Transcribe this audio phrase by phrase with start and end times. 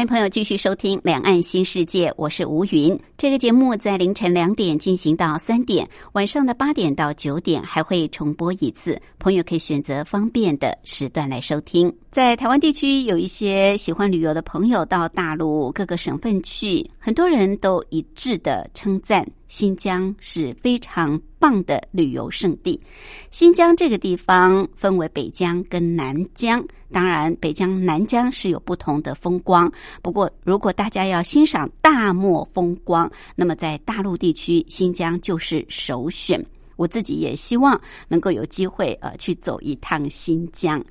[0.00, 2.98] 欢迎朋友继续收听《两岸新世界》，我是吴云。
[3.18, 8.98] 这个节目在凌晨两点进行到三点，晚上的八点到九点还会重播一次。
[9.18, 11.94] 朋友可以选择方便的时段来收听。
[12.10, 22.80] 在台湾地区，有一些喜欢旅游的朋友到大陆各个省份去，很多人都一致的称赞新疆是非常棒的旅游胜地。
[23.32, 29.70] 新疆这个地方分为北疆跟南疆，当然北疆、南疆是有不同的风光。
[30.02, 36.40] 不过，如果大家要欣赏大漠风光，那么在大陆地区，新疆就是首选。
[36.80, 37.78] 我自己也希望
[38.08, 40.82] 能够有机会呃去走一趟新疆。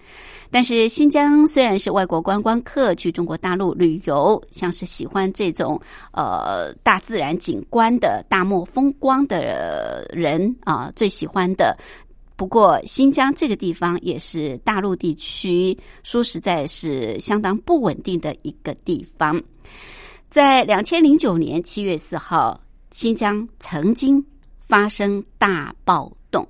[0.52, 11.76] 但是新疆虽然是外国观光客去中国大陆旅游，像是喜欢这种呃大自然景观的大漠风光的人啊，最喜欢的。
[12.36, 19.42] 不过新疆这个地方也是大陆地区，说实在是相当不稳定的一个地方。
[20.30, 24.24] 在两千零九年七月四号，新疆曾经
[24.70, 26.48] 发生大暴动。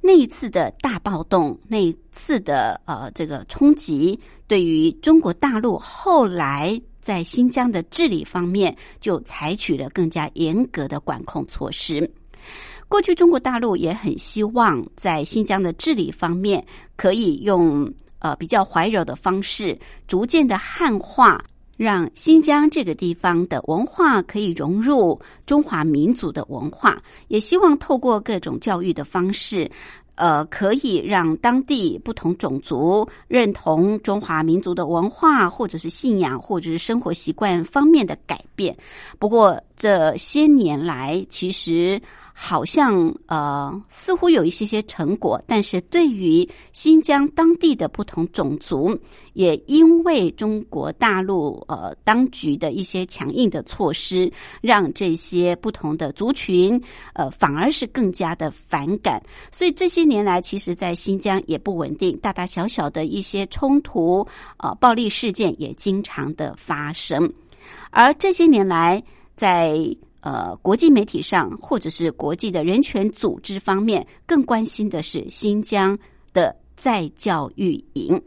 [0.00, 12.08] 那一次的大暴动，那一次的呃这个冲击，对于中国大陆后来在新疆的治理方面，就采取了更加严格的管控措施。
[12.86, 16.64] 过去中国大陆也很希望在新疆的治理方面，
[16.96, 21.44] 可以用呃比较怀柔的方式，逐渐的汉化。
[21.78, 29.70] 让新疆这个地方的文化可以融入中华民族的文化，也希望透过各种教育的方式，
[30.16, 38.76] 呃，可以让当地不同种族认同中华民族的文化，或者是信仰，或者是生活习惯方面的改变。
[39.18, 41.98] 不过这些年来，其实。
[42.40, 48.96] 好像呃，似乎有一些些成果，但是对于新疆当地的不同种族，
[49.32, 56.80] 也因为中国大陆呃当局的一些强硬的措施，让这些不同的族群
[57.12, 59.20] 呃反而是更加的反感。
[59.50, 64.24] 所以这些年来，其实，在新疆也不稳定，大大小小的一些冲突
[64.58, 67.32] 呃暴力事件也经常的发生。
[67.90, 69.02] 而这些年来，
[69.36, 69.76] 在
[70.28, 75.98] 呃，国际媒体上或者是国际的人权组织方面，更关心的是新疆
[76.34, 78.20] 的在教育营。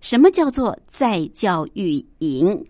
[0.00, 2.64] 什么叫做在教育营？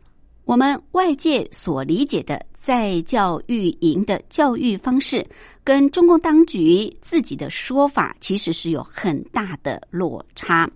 [0.47, 5.27] 我们外界所理解的在教育营的教育方式，
[5.63, 10.67] 跟中共当局自己的说法，其实是有很大的落差。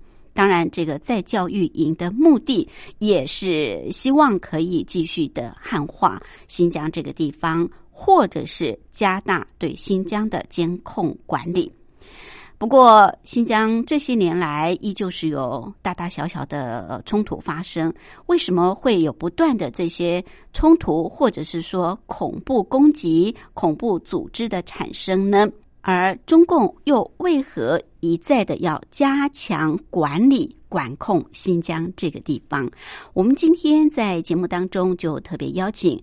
[0.41, 6.19] 当然，这个在教育营的目的也是希望可以继续的汉化
[6.49, 11.71] 新疆这个地方，或者是加大对新疆的监控管理。
[12.57, 17.93] 不过，新疆这些年来依旧是有大大小小的冲突发生。
[18.25, 20.25] 为什么会有不断的这些
[20.55, 25.47] 冲突，或者是说恐怖攻击、恐怖组织的产生呢？
[25.93, 32.71] 而中共又为何一再的要加强管理管控新疆这个地方？
[33.13, 35.99] 我们今天在节目当中就特别邀请《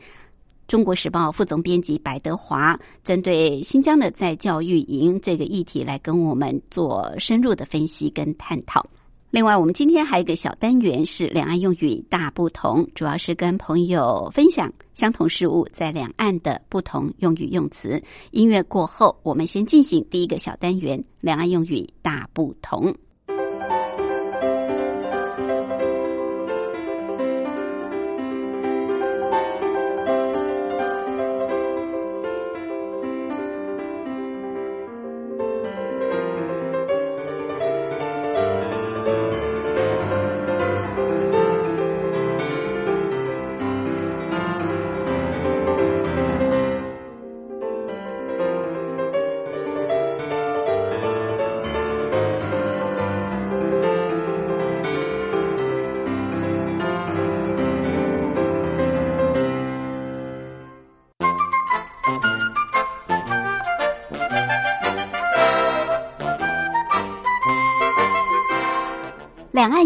[0.68, 8.86] 中国时报》副总编辑白德华，针对新疆的在教育营这个议题来跟我们做深入的分析跟探讨。
[9.30, 18.02] 另外，我们今天还有一个小单元是两岸用语大不同，主要是跟朋友分享相同事物在两岸的不同用语用词。
[18.32, 22.96] 音乐过后，我们先进行第一个小单元：两岸用语大不同。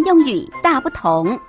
[0.05, 1.39] 用语大不同。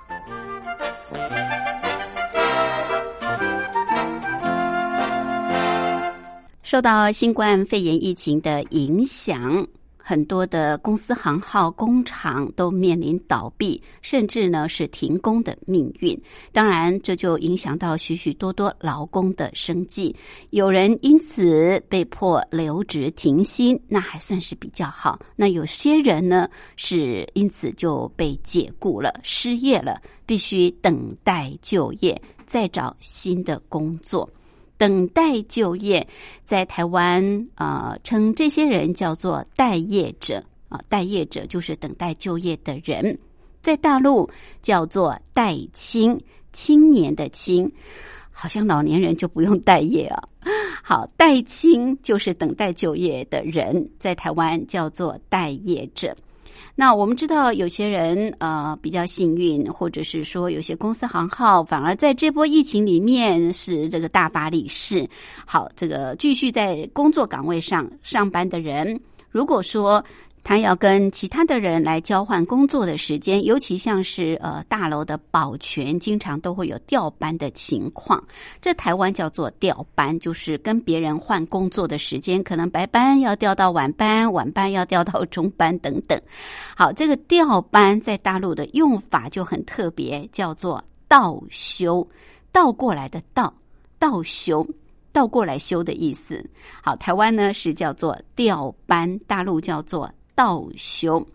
[6.63, 9.67] 受到新冠肺炎疫情的影响。
[10.05, 16.21] 很多的公司行号、工厂都面临倒闭，甚至呢是停工的命运。
[16.51, 20.13] 当然，这就影响到许许多多劳工的生计。
[20.49, 25.17] 有人因此被迫留职停薪，那还算是比较好。
[25.37, 34.29] 那有些人呢是因此就被解雇了、失业了，必须等待就业，再找新的工作。
[34.77, 36.07] 等待就业，
[36.45, 43.17] 在台湾啊，称这些人叫做待业者啊，待业者就是等待就业的人。
[43.61, 44.29] 在大陆
[44.61, 46.19] 叫做待青，
[46.51, 47.71] 青年的青，
[48.29, 50.21] 好像老年人就不用待业啊。
[50.83, 56.13] 好，待青就是等待就业的人，在台湾叫做待业者。
[56.75, 65.07] 那我们知道，有些人呃比较幸运，或者是说有些公司行号反而在这波疫情里面是这个大发利市。
[65.45, 68.99] 好，这个继续在工作岗位上上班的人，
[69.29, 70.03] 如果说。
[70.43, 78.21] 他要跟其他的人来交换工作的时间，尤其像是呃大楼的保全，经常都会有调班的情况。
[78.59, 86.19] 这台湾叫做调班，就是跟别人换工作的时间，可能白班要调到晚班，晚班要调到中班等等。
[86.75, 92.05] 好，这个调班在大陆的用法就很特别，叫做倒休，
[92.51, 93.53] 倒过来的倒，
[93.97, 94.67] 倒休，
[95.13, 96.45] 倒过来休的意思。
[96.81, 100.11] 好，台湾呢是叫做调班，大陆叫做。
[100.35, 101.25] 倒休。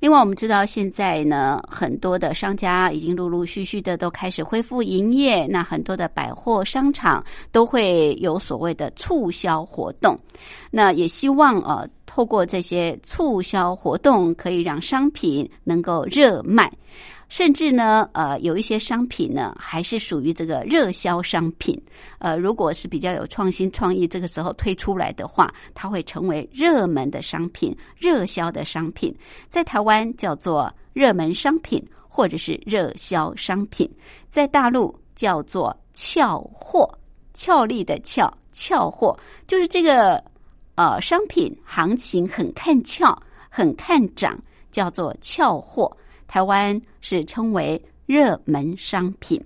[0.00, 5.46] 另外，我们知道现在呢，很多的商家已经陆陆续续的都开始恢复营业。
[5.46, 10.18] 那很多的百货商场都会有所谓的促销活动。
[10.72, 16.70] 那也希望啊，透过这些促销活动，可以让商品能够热卖。
[17.30, 21.74] 甚至呢，呃，有一些商品呢，还是属于这个热销商品。
[22.18, 29.16] 呃，如果是比较有创新创意，这个时候推出来的话，它会成为热门的商品、热销的商品。
[29.48, 33.88] 在台湾叫做热门商品，或者是热销商品；
[34.28, 36.86] 在大陆叫做俏货，
[37.32, 40.22] 俏丽的俏，俏货就是这个
[40.74, 43.16] 呃商品行情很看俏、
[43.48, 44.38] 很看涨，
[44.70, 45.96] 叫做俏货。
[46.26, 49.38] 台湾是称为热门商品，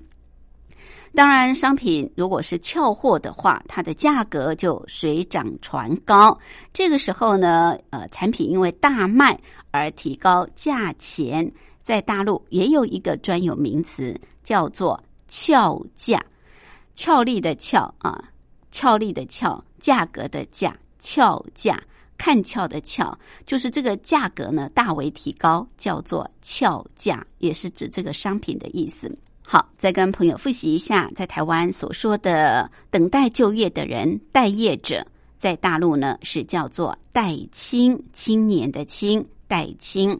[1.13, 6.39] 当然，商品如果是俏货的话，它的价格就水涨船高。
[6.73, 9.37] 这个时候呢，呃，产品因为大卖
[9.73, 11.51] 而提高价钱，
[11.83, 14.15] 在大陆也有一个专有名词，
[14.45, 16.21] 叫做俏价，
[16.95, 18.31] 俏丽的俏啊，
[18.71, 20.77] 俏丽的俏，价格的价，
[21.07, 21.81] 俏价。
[22.19, 23.15] 看俏的俏，
[23.45, 29.15] 就是这个价格呢大为提高，叫做俏价，也是指这个商品的意思。
[29.43, 35.07] 好，再跟朋友复习一下，在台湾所说的等待就业的人，待业者，
[35.37, 40.19] 在大陆呢是叫做待青，青年的青，待青。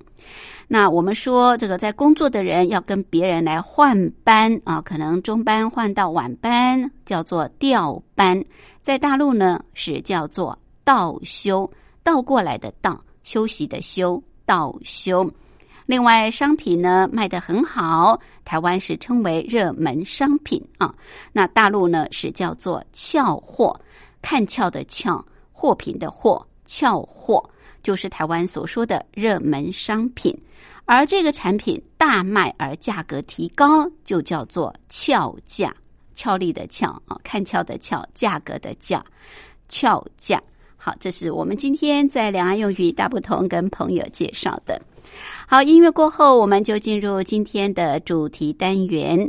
[0.69, 8.45] 那我们说这个在工作的人要跟别人来换班啊，可能中班换到晚班，叫做调班。
[8.83, 10.57] 在大陆呢是叫做
[10.87, 11.69] 倒休。
[12.05, 15.29] 倒过来的倒，休息的休，倒休。
[15.87, 20.95] 另外，商品呢卖的很好，台湾是称为热门商品啊。
[21.33, 23.77] 那大陆呢是叫做俏货，
[24.23, 27.51] 看俏的俏，货品的货，俏货
[27.83, 30.33] 就是台湾所说的热门商品。
[30.85, 35.75] 而这个产品大卖而价格提高，就叫做俏价，
[36.15, 39.05] 俏丽的俏啊，看俏的俏，价格的价，
[39.69, 40.41] 俏价。
[40.87, 44.81] 好，这是我们今天在两岸用语大不同跟朋友介绍的。
[45.49, 49.29] 好，音乐过后，我们就进入今天的主题单元。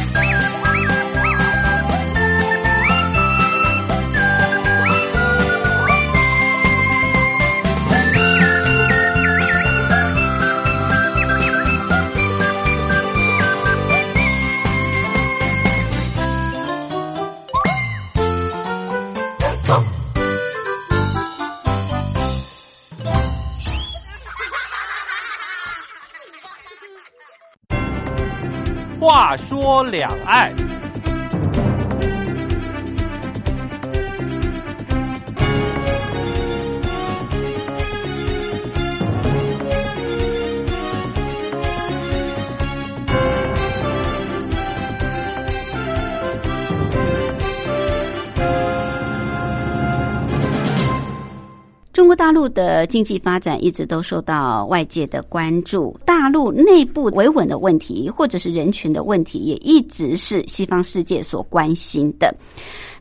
[29.83, 30.60] 两岸。
[52.11, 62.35] 国大陆的经济发展一直都受到外界的关注，大陆内部维稳的问题，或者是人群的问题，也一直是西方世界所关心的。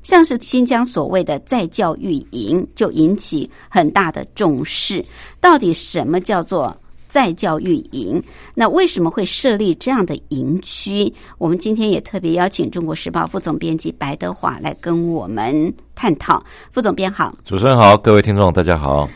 [0.05, 5.05] 像是新疆所谓的在教育营，就引起很大的重视。
[5.41, 6.73] 到底什么叫做？
[7.11, 8.23] 再教育营，
[8.55, 11.13] 那为什么会设立这样的营区？
[11.37, 16.43] 我们今天也特别邀请《中国时报》副总编辑白德华来跟我们探讨。
[16.71, 19.07] 副总编好，主持人好，各位听众大家好。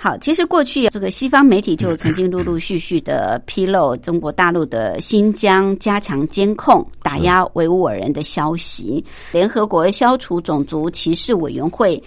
[0.00, 9.04] 好，其实过去这个西方媒体就曾经陆陆续续的披露中国大陆的新疆加强监控、打压维吾尔人的消息。
[9.32, 12.00] 联合国消除种族歧视委员会。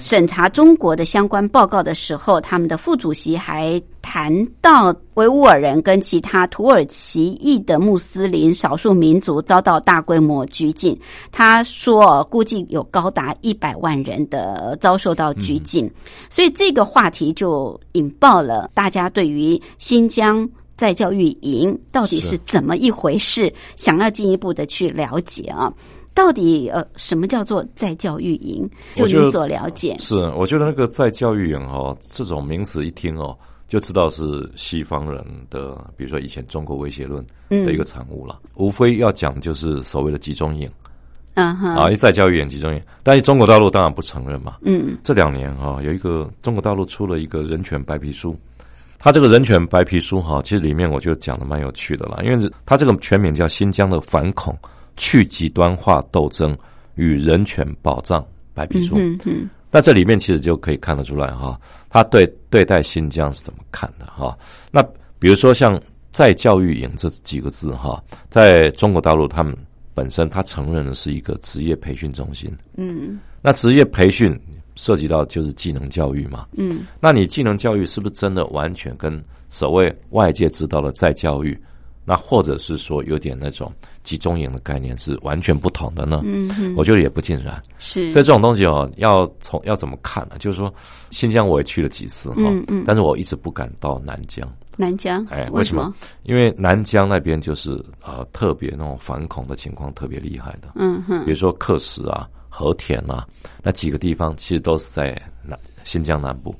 [0.00, 10.98] 审查中国的相关报告的时候，他们的副主席还谈到维吾尔人跟其他土耳其裔的穆斯林少数民族遭到大规模拘禁。
[11.30, 15.88] 他说，估计有高达一百万人的遭受到拘禁，
[16.30, 25.70] 所以这个话题就引爆了大家对于新疆在教育营到底是怎么一回事，想要进一步的去了解啊。
[26.20, 28.68] 到底呃，什么叫做在教育营？
[28.94, 33.34] 就你所了解，是我觉得那个在教育营哦，这种名词一听哦，
[33.68, 38.38] 就知道是西方人的，比如说以前中国威胁论的一个产物了。
[38.56, 40.70] 无非要讲就是所谓的集中营，
[41.34, 44.58] 嗯哼，啊，在教育营集中营，但是中国大陆当然不承认嘛。
[44.60, 48.36] 嗯，这两年哈，有一个中国大陆出了一个人权白皮书，
[48.98, 54.52] 它这个人权白皮书哈，其实里面我觉得讲的蛮有趣的啦，因为它这个全名叫《新疆的反恐》。
[55.00, 56.54] 去极端化斗争
[56.94, 58.98] 与人权保障白皮书，
[59.70, 64.36] 那这里面其实就可以看得出来哈，他对对待新疆是怎么看的哈？
[64.70, 64.82] 那
[65.18, 65.80] 比如说像
[66.10, 69.56] 在教育营这几个字哈，在中国大陆他们
[69.94, 74.38] 本身他承认的是一个职业培训中心，嗯，那职业培训
[74.74, 81.58] 涉及到就是技能教育嘛，嗯，那你技能教育是不是真的完全跟所谓外界知道的在教育？
[82.04, 86.20] 那或者是说有点那种集中营的概念是完全不同的呢？
[86.24, 87.62] 嗯，我觉得也不尽然。
[87.78, 90.36] 是，所以这种东西哦，要从要怎么看呢？
[90.38, 90.72] 就是说，
[91.10, 94.46] 新疆我也去了几次哈，嗯嗯，但是我一直不敢到南疆。
[94.76, 95.94] 南疆，哎，为什么？
[96.22, 100.72] 因为南疆那边就是呃特别那种反恐的情况特别厉害的。
[100.76, 103.26] 嗯哼，比如说克什啊、和田啊，
[103.62, 106.54] 那几个地方其实都是在南新疆南部。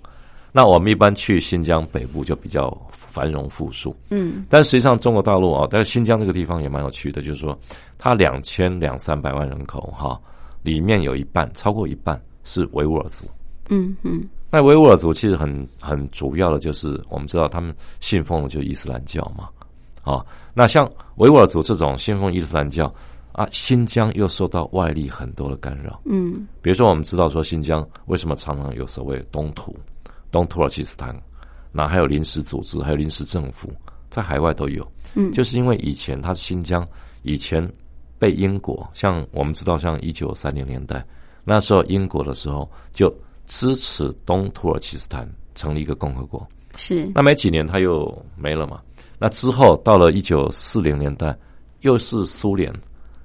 [0.53, 7.57] 那我们一般去新疆北部就比较繁荣富庶，嗯，但实际上中国大陆啊，但是新疆这个地方也蛮有趣的，就是说
[7.99, 10.21] 它两千两三百万人口哈，
[10.63, 13.27] 里面有一半超过一半是维吾尔族，
[13.69, 19.49] 嗯嗯，那维吾尔族其实很很主要的就是我们知道他们信奉的就是伊斯兰教嘛，
[20.03, 22.93] 啊，那像维吾尔族这种信奉伊斯兰教
[23.33, 29.77] 啊，新疆又受到外力很多的干扰，嗯，比如说我们知道说新疆为什么常常有所谓东土。
[30.31, 31.15] 东土耳其斯坦，
[31.73, 33.69] 那还有临时组织，还有临时政府，
[34.09, 34.87] 在海外都有。
[35.15, 36.87] 嗯，就是因为以前它新疆
[37.23, 37.67] 以前
[38.19, 41.05] 被英国，像我们知道，像一九三零年代
[41.45, 43.13] 那时候，英国的时候就
[43.47, 46.47] 支持东土耳其斯坦成立一个共和国。
[46.77, 47.11] 是。
[47.15, 48.81] 那没几年它又没了嘛？
[49.19, 51.37] 那之后到了一九四零年代，
[51.81, 52.73] 又是苏联，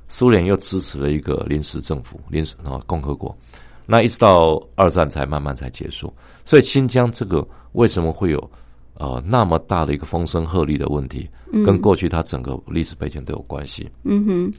[0.08, 3.38] 苏联又支持了一个临时政府，临时啊共和国。
[3.86, 6.12] 那一直到二战才慢慢才结束，
[6.44, 8.52] 所以新疆这个为什么会有
[8.96, 11.30] 呃那么大的一个风声鹤唳的问题，
[11.66, 13.90] 跟过去它整个历史背景都有关系。
[14.04, 14.54] 嗯哼，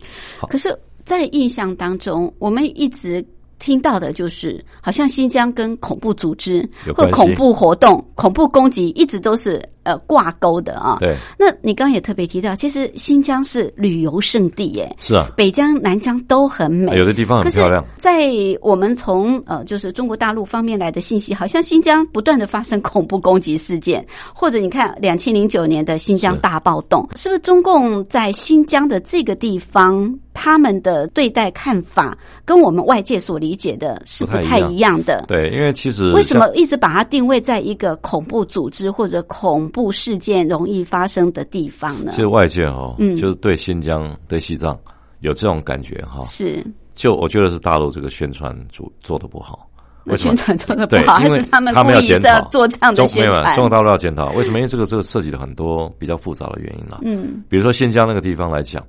[0.49, 3.25] 可是，在印象当中，我们一直
[3.59, 10.99] 听到的就是，好像新疆跟恐怖组织或恐怖活动、恐怖攻击一直都是呃挂钩的啊。
[11.01, 17.85] 对，那你刚刚也特别提到，其实新疆是旅游胜地耶，是啊，北疆、南疆都很美，有的地方很漂亮。
[17.99, 18.29] 在
[18.61, 30.19] 我们从呃，就是中国大陆方面来的信息，好像新疆不断的发生恐怖攻击事件，或者你看两千零九年的新疆大暴动，是不是中共在新疆的这个地方？
[30.39, 32.15] 他们的对待看法
[32.45, 35.25] 跟我们外界所理解的是不太一样的。
[35.27, 42.13] 对，因为其实为什么一直把它定位在一个恐怖组织或者恐怖事件容易发生的地方呢？
[42.13, 44.75] 其实外界哦，嗯，就是对新疆、对西藏
[45.21, 46.25] 有这种感觉哈。
[46.25, 46.65] 是，
[46.95, 49.69] 就我觉得是大陆这个宣传做做的不好。
[50.17, 53.55] 宣传做的不好，还是他们他们要检讨做这样的宣传？
[53.55, 54.57] 中国大陆要检讨，为什么？
[54.57, 57.01] 因为这个这个涉及了很多比较复杂的原因了。
[57.03, 58.83] 嗯，比如说新疆那个地方来讲。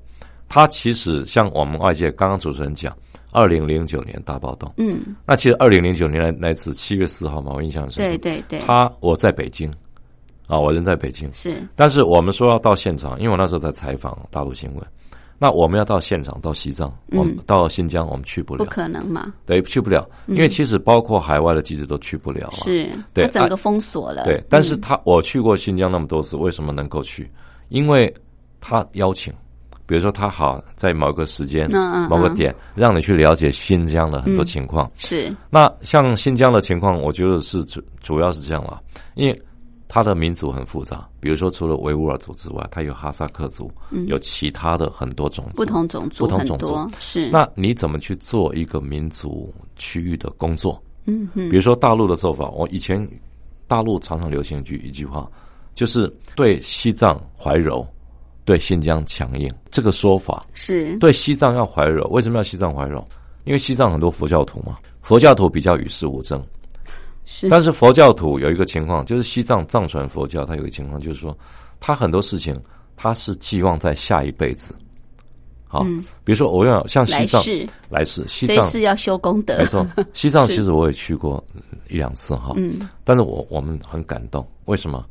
[0.49, 2.95] 它其实像我们外界刚刚主持人讲，
[3.33, 8.07] 二零零九年大暴动，嗯，那其实二零零九年那那次七月四号嘛，我印象深。
[8.07, 8.57] 对对对。
[8.59, 9.69] 他我在北京，
[10.47, 11.29] 啊，我人在北京。
[11.33, 11.61] 是。
[11.75, 14.83] 但是我们说要到现场，因为我那时候在采访大陆新闻，
[15.37, 18.63] 那我们要到现场到西藏，我们到新疆，我们去不了。
[18.63, 19.33] 不可能嘛？
[19.45, 22.49] 对，去不了，因为其实包括海外的记者都去不了。
[22.51, 22.89] 是。
[23.13, 23.27] 对。
[23.27, 24.23] 整个封锁了。
[24.23, 27.29] 对，但是他我去过新疆那么多次，为什么能够去？
[27.69, 28.13] 因为
[28.59, 29.33] 他邀请。
[29.85, 31.65] 比如说，他好在某个时间、
[32.09, 34.91] 某个点，让你去了解新疆的很多情况。
[34.97, 35.33] 是。
[35.49, 38.81] 那像新疆的情况，我觉得是主主要是这样了，
[39.15, 39.41] 因为
[39.87, 41.07] 它的民族很复杂。
[41.19, 43.71] 比如说，除了维吾尔族之外，它有哈萨克族，
[44.07, 47.29] 有其他的很多种族，不同种族，不同种族是。
[47.29, 50.81] 那你怎么去做一个民族区域的工作？
[51.05, 51.49] 嗯嗯。
[51.49, 53.07] 比如说大陆的做法，我以前
[53.67, 55.29] 大陆常常流行一句一句话，
[55.75, 57.85] 就是对西藏怀柔。
[58.45, 63.05] 对新疆强硬这个说法是对西藏要怀柔，为什么要西藏怀柔？
[63.43, 66.41] 因为西藏很多佛教徒嘛，佛教徒比较与世无争。
[67.29, 71.37] 是，但是佛教徒有一个情况，就是西藏藏传佛教，它有一个情况，就是说，
[71.77, 72.57] 他很多事情
[72.95, 74.73] 他是寄望在下一辈子。
[75.67, 75.83] 好，
[76.23, 77.43] 比如说我要像西藏，
[77.89, 79.57] 来世西藏是要修功德。
[79.57, 81.43] 没错， 西藏其实我也去过
[81.89, 85.05] 一两次哈，嗯，但是我我们很感动，为什么？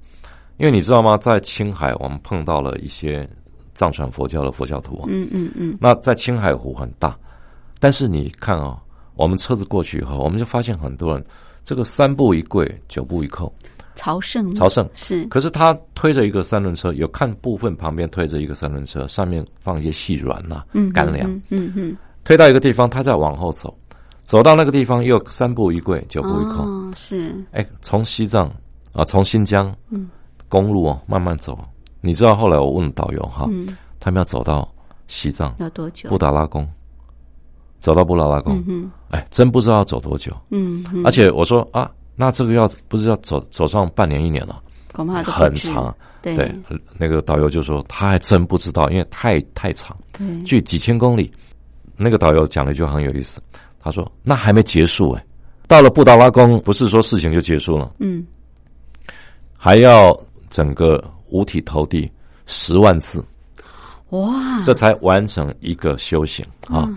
[0.56, 3.28] 因为你知道吗，在青海我们碰到了一些
[3.74, 5.04] 藏传佛教的佛教徒。
[5.06, 5.76] 嗯嗯嗯。
[5.78, 7.14] 那在青海湖很大，
[7.78, 8.80] 但是你看啊，
[9.14, 11.22] 我们车子过去以后，我们就发现很多人
[11.66, 13.52] 这个三步一跪，九步一叩，
[13.96, 14.54] 朝圣。
[14.54, 15.24] 朝圣是。
[15.26, 21.28] 可是他推着一个三轮车，有看部分旁边推着一个三轮车，上面放一些细软呐，嗯干粮。
[21.50, 21.96] 嗯嗯。
[22.22, 23.76] 推到一个地方，他再往后走，
[24.22, 26.62] 走到那个地方又三步一跪，九步一叩。
[26.62, 27.34] 哦，是。
[27.50, 28.48] 哎，从西藏
[28.92, 29.74] 啊，从新疆。
[29.90, 30.08] 嗯。
[30.48, 31.58] 公路哦，慢慢走。
[32.00, 34.72] 你知道后来我问导游哈，嗯他们要走到
[35.08, 36.08] 西藏要多久？
[36.08, 36.64] 布达拉宫，
[37.78, 40.32] 走到布达拉宫，哎，真不知道要走多久。
[40.50, 44.62] 嗯，而且我说啊，那这个要不是要走走上半年一年了，
[44.92, 45.94] 恐怕很长。
[46.22, 46.50] 对，
[46.98, 49.96] 那个导游就说他还真不知道，因为太太长，
[50.44, 51.30] 距几千公里。
[51.96, 53.40] 那个导游讲了一句很有意思，
[53.80, 55.24] 他说那还没结束哎，
[55.68, 58.26] 到了布达拉宫，不是说事情就结束了，嗯，
[59.56, 60.18] 还要。
[60.48, 62.10] 整个五体投地
[62.46, 63.22] 十万次，
[64.10, 64.62] 哇！
[64.64, 66.88] 这才完成一个修行啊。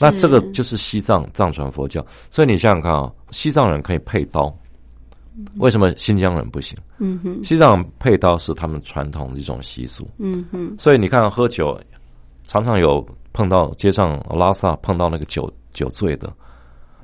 [0.00, 4.52] 那这个就是西藏藏传佛教，所以你想想看啊，西藏人可以配刀，
[5.56, 6.76] 为什么新疆人不行？
[6.98, 10.08] 嗯哼，西藏配刀是他们传统的一种习俗。
[10.18, 11.78] 嗯哼，所以你看喝酒，
[12.42, 16.32] 常常有碰到街上拉萨碰到那个酒酒醉的，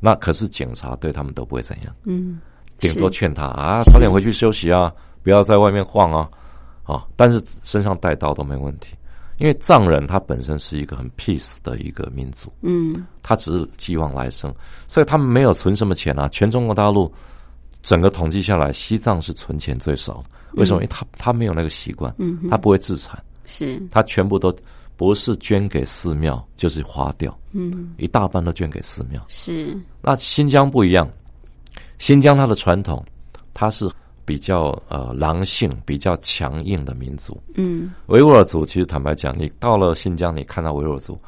[0.01, 1.95] 那可是警察对他们都不会怎样。
[2.05, 2.40] 嗯，
[2.79, 4.93] 顶多劝他啊，早点回去休息啊。
[5.23, 6.29] 不要在外面晃啊，
[6.83, 7.07] 啊！
[7.17, 8.95] 但是身上带刀都没问题，
[9.38, 14.55] 因为藏人他本身是一个很 peace 的一个民族，嗯，他只是寄望来生，
[14.87, 16.29] 所以他们没有存什么钱啊。
[16.29, 17.12] 全中国大陆
[17.83, 20.25] 整个统计下来，西藏是存钱最少的。
[20.53, 20.77] 为什么？
[20.77, 24.55] 因为他他没有那个习惯，嗯，他不会自产，是，他全部都
[24.97, 29.20] 不是捐给寺庙，就是花掉，嗯，一大半都捐给寺庙。
[29.29, 31.11] 是，那新疆不一样，
[31.99, 33.05] 新疆它的传统，
[33.53, 33.90] 它是。
[34.24, 41.18] 比较呃狼性、比较强硬的民族，嗯，维吾尔族其实坦白讲，你到了新疆，你看到维吾尔族，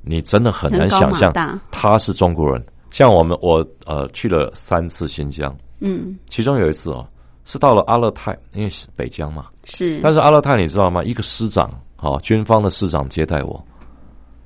[0.00, 1.32] 你真的很难想象
[1.70, 2.64] 他是中国人。
[2.90, 7.06] 像我们，我呃去了三次新疆，嗯，其中有一次哦，
[7.44, 10.00] 是到了阿勒泰，因为是北疆嘛，是。
[10.00, 11.04] 但是阿勒泰你知道吗？
[11.04, 11.68] 一个师长，
[12.00, 13.62] 哦，军方的师长接待我，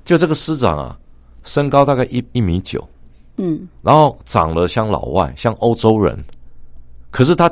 [0.05, 0.99] 就这个师长啊，
[1.45, 2.83] 身高大概一一米九，
[3.37, 6.19] 嗯，然后长得像老外，像欧洲人，
[7.13, 7.49] 可是他。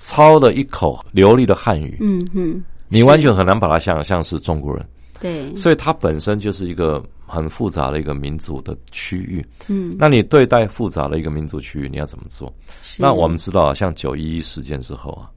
[0.00, 4.82] 操了一口流利的汉语，嗯哼，你完全很难把它想象是中国人，
[5.20, 12.50] 对，所以它本身就是一个很复杂的一个民族的区域，嗯，那你对待复杂的一个民族区域，你要怎么做？
[12.98, 15.28] 那我们知道，像九一一事件之后啊，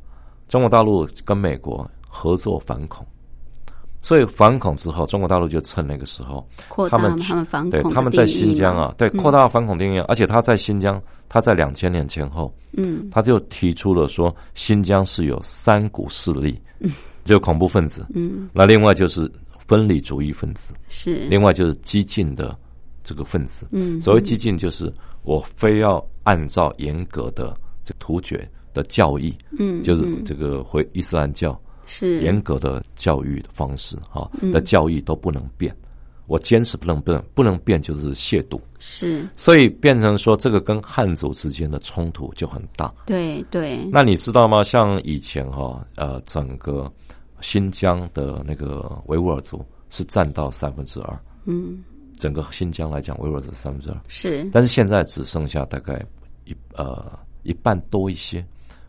[0.47, 3.05] 中国大陆跟美国合作反恐，
[4.03, 13.09] 所以反恐之后，中国大陆就趁那个时候，扩大他们反对恐对他们在新疆啊，对扩大反恐定义，而且他在新疆，他在两千年前后，嗯。
[13.09, 16.61] 他就提出了说，新疆是有三股势力，
[17.23, 18.49] 就恐怖分子，嗯。
[18.53, 21.15] 那另外就是分离主义分子，是。
[21.29, 22.53] 另外就是激进的
[23.05, 23.65] 这个分子。
[23.71, 24.01] 嗯。
[24.01, 30.25] 所谓激进，就是我非要按照严格的这突厥的教义，嗯就是嗯。
[30.25, 32.21] 这个回伊斯兰教是。
[32.21, 34.51] 严格的教育的方式，哈嗯。
[34.51, 35.75] 的教育都不能变。
[36.25, 39.27] 我坚持不能变，不能变就是亵渎，是。
[39.35, 42.91] 所以变成说这个跟汉族之间的冲突就很大。
[43.05, 43.77] 对对。
[43.91, 44.63] 那你知道吗？
[44.63, 46.89] 像以前哈、呃，整个
[47.41, 51.83] 新疆的那个维吾尔族是占到三分之二，嗯。
[52.17, 54.49] 整个新疆来讲，维吾尔族三分之二，是。
[54.53, 56.01] 但是现在只剩下大概
[56.45, 58.43] 一呃一半多一些。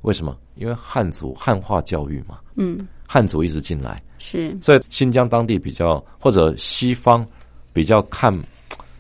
[0.05, 0.37] 为什么？
[0.55, 7.27] 因为汉族汉化教育嘛，嗯汉族一直进来，是所以新疆当地比较或者西方
[7.73, 8.33] 比较看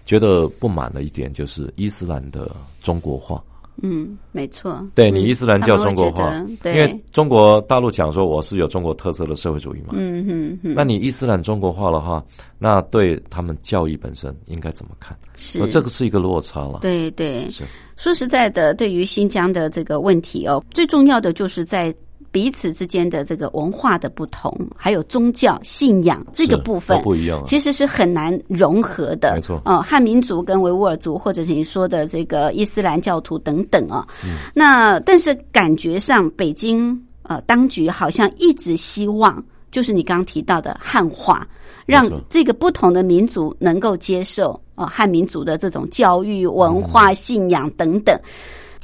[0.04, 2.50] 觉得不满的一点就是伊斯兰的
[2.82, 3.42] 中国化。
[3.82, 4.86] 嗯没错。
[4.94, 6.32] 对嗯你伊斯兰教中国化，
[6.64, 10.74] 因为中国大陆讲说我是有中国特色的社会主义嘛，嗯嗯嗯。
[10.74, 12.24] 那你伊斯兰中国化的话，
[12.58, 15.16] 那对他们教育本身应该怎么看？
[15.36, 15.60] 是。
[15.60, 16.78] 呃这个是一个落差了。
[16.82, 17.50] 对对。
[17.50, 17.64] 是。
[17.96, 21.94] 说实在的，对于新疆的这个问题哦，最重要的就是在
[22.34, 27.44] 彼此之间的这个文化的不同，还有宗教信仰这个部分不一样啊。
[27.46, 29.34] 其实是很难融合的。
[29.36, 29.62] 没错。
[29.64, 34.50] 哦，汉民族跟维吾尔族，或者是你说的这个伊斯兰教徒等等啊、嗯。
[34.52, 41.46] 那但是感觉上，北京呃当局好像一直希望，就是你刚刚提到的汉化，
[41.86, 48.18] 让这个不同的民族能够接受呃汉民族的这种教育、文化、信仰等等。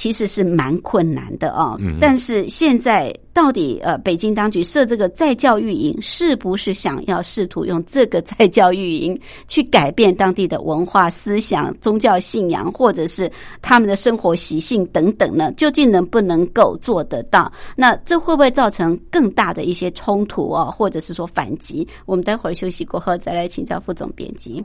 [0.00, 15.52] 其实是蛮困难的哦，嗯但是现在到底呃，北京当局设这个再教育营，是不是想要试图用这个再教育营去改变当地的文化、思想、宗教信仰，或者是他们的生活习性等等呢？
[15.52, 17.52] 究竟能不能够做得到？
[17.76, 21.86] 那这会不会造成更大的一些冲突哦，或者是说反击？
[22.06, 24.64] 我们待会儿休息过后再来请教副总编辑。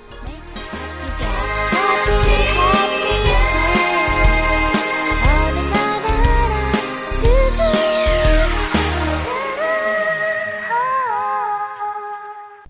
[2.11, 2.40] Thank you.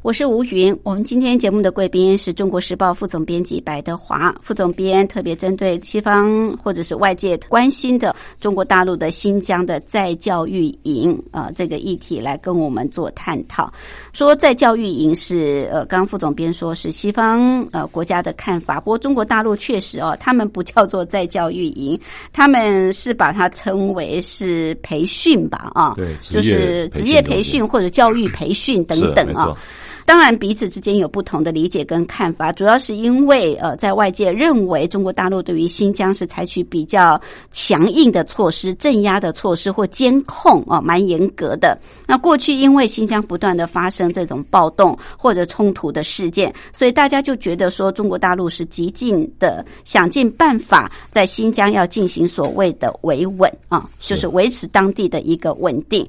[0.04, 13.72] 我是吴云，我们今天节目的贵宾是中国时报副总编辑白德华副总编，特别针对西方或者是外界关心的中国大陆的新疆的在教育营啊、呃、这个议题来跟我们做探讨。
[14.12, 21.98] 说在教育营是呃，刚刚副总编说是西方呃国家的看法，不过中国大陆确实哦，他们不叫做在教育营，
[22.34, 29.56] 他们是把它称为是培训吧啊，对就是职业培训或者教育培训等等啊。
[30.06, 37.20] 当然，彼此之间有不同的理解跟看法，主要是因为呃，在外界认为中国大陆对于新疆是采取比较
[37.52, 41.78] 强硬的措施、镇压的措施或监控啊，蛮严格的。
[42.06, 56.08] 那过去因为新疆不断的发生这种暴动或者冲突的事件，所以大家就觉得说中国大陆是极尽的想尽办法在新疆要进行所谓的维稳啊，就是维持当地的一个稳定。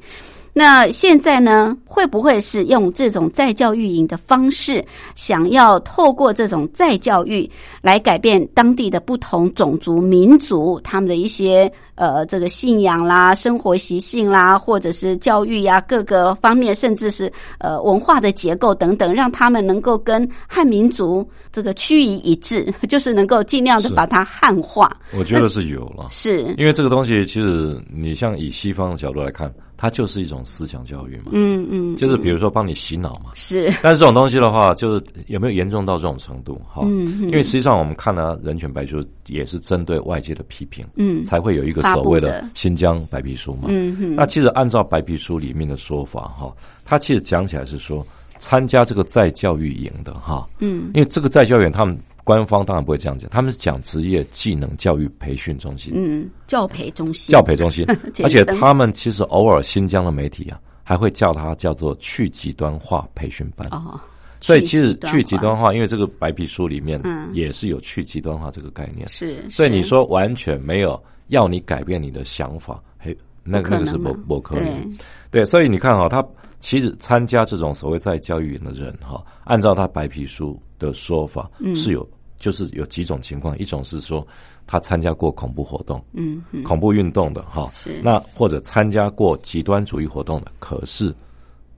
[0.54, 4.84] 那现在呢，会不会是用这种再教育营的方式，
[5.14, 24.94] 想要透过这种再教育来改变当地的不同种族、民族他们的一些呃这个信仰啦、生活习性啦，或者是教育呀各个方面，甚至是呃文化的结构等等，让他们能够跟汉民族这个趋于一致， 就是能够尽量的把它汉化。
[25.16, 26.08] 我觉得是有了。
[26.10, 29.50] 是，因为这个东西，其实你像以西方的角度来看，
[29.82, 33.32] 它就是一种思想教育嘛，嗯嗯，就是比如说帮你洗脑嘛。
[33.34, 36.54] 是，但是这种东西的话，就是有没有严重到这种程度？
[36.72, 37.24] 哈、嗯嗯。
[37.24, 41.24] 因为实际上我们看了人权白书，也是针对外界的批评，嗯。
[41.24, 43.62] 才会有一个所谓的新疆白皮书嘛。
[43.70, 44.14] 嗯嗯。
[44.14, 48.06] 那其实按照白皮书里面的说法，哈，它其实讲起来是说，
[48.38, 50.92] 参加这个再教育营的哈，嗯。
[50.94, 55.92] 因为这个再教育营他们官方当然不会这样讲，他们是讲职业技能教育培训中心。
[55.96, 57.84] 嗯，教培中心，教培中心，
[58.22, 63.68] 而且他们其实偶尔新疆的媒体啊，还会叫它叫做去极端化培训班。
[63.70, 64.00] 哦，
[64.40, 67.30] 所以其实去去极端化，因为这个白皮书里面嗯。
[67.32, 74.98] 也是有去极端化这个概念，是，所以你是说完全没有要你改变你的想法，嘿，那个那个是不不可对能。
[75.30, 76.22] 对，所以你看哈、他
[76.62, 81.74] 其实参加这种所谓在教育营的人哈、按照他白皮书的说法、嗯。
[81.74, 84.24] 是有，就是有几种情况，一种是说
[84.64, 87.70] 他参加过恐怖活动，嗯嗯，恐怖运动的哈，
[88.00, 91.12] 那或者参加过极端主义活动的，可是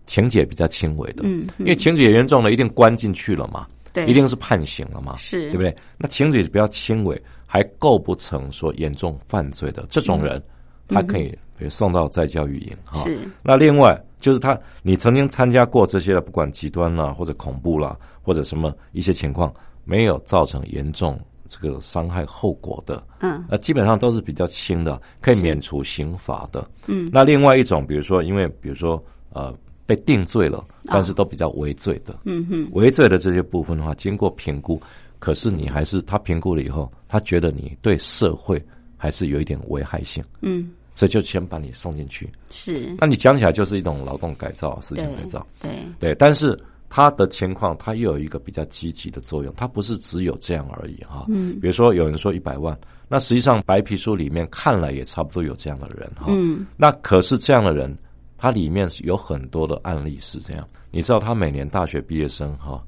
[0.07, 1.61] 情节比较轻微的，嗯嗯。
[1.61, 5.51] 因为情节严重了，一定关进去了嘛，对，一定是判刑了嘛，是。
[5.51, 5.75] 对不对？
[5.97, 10.43] 那情节比较轻微，还构不成说严重犯罪的这种人，
[10.89, 13.03] 他可以比如送到在教育营哈。
[13.05, 13.19] 是。
[13.43, 19.53] 那另外就是他，你曾经参加过这些的，不管极端啦，或者恐怖啦，或者什么一些情况，
[19.85, 23.45] 没有造成严重这个伤害后果的，嗯。
[23.51, 26.67] 呃，基本上都是比较轻的，可以免除刑罚的。
[26.87, 27.11] 嗯。
[27.13, 32.67] 那另外一种，比如说，因为比如说呃被定罪了，但是都比较违罪的，嗯哼。
[32.73, 34.81] 违罪的这些部分的话，经过评估，
[35.19, 38.65] 可是你还是他评估了以后，他觉得你对社会
[38.97, 42.31] 还是有一点危害性，嗯所以就先把你送进去。
[42.51, 46.15] 是，那你讲起来就是一种劳动改造、思想改造，对对。
[46.15, 51.27] 但是他的情况，他又有一个比较积极的作用，它不是只有这样而已哈。
[51.29, 52.79] 嗯比如说有人说一百万，
[53.09, 56.27] 那实际上白皮书里面看了也差不多有这样的人哈。
[56.29, 57.97] 嗯那可是这样的人，
[58.39, 60.69] 他里面是有很多的案例是这样。
[60.93, 62.81] 你知道，他每年大学毕业生哈，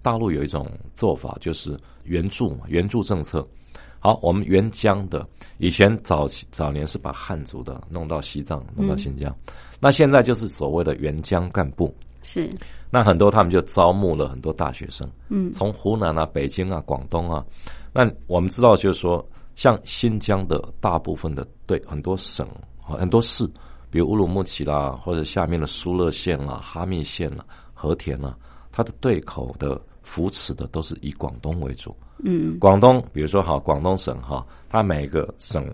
[0.00, 3.46] 大陆有一种做法就是援助嘛，援助政策。
[4.00, 5.24] 好，我们援疆的
[5.58, 9.32] 以前早期早年是把汉族的弄到西藏，弄到新疆，
[9.78, 11.94] 那现在就是所谓的援疆干部。
[12.22, 12.50] 是
[12.90, 17.44] 那很多他们就招募了很多大学生，嗯从湖南啊、北京啊、广东啊。
[17.92, 22.46] 那我们知道，就是说，像新疆的大部分的对很多省、
[22.78, 23.46] 很多市，
[23.90, 28.36] 比如乌鲁木齐啦，或者下面的苏勒县啦、哈密县啦、和田啦，
[28.70, 31.94] 它的对口的扶持的都是以广东为主。
[32.24, 35.64] 嗯广东，比如说哈，广东省哈，它每个省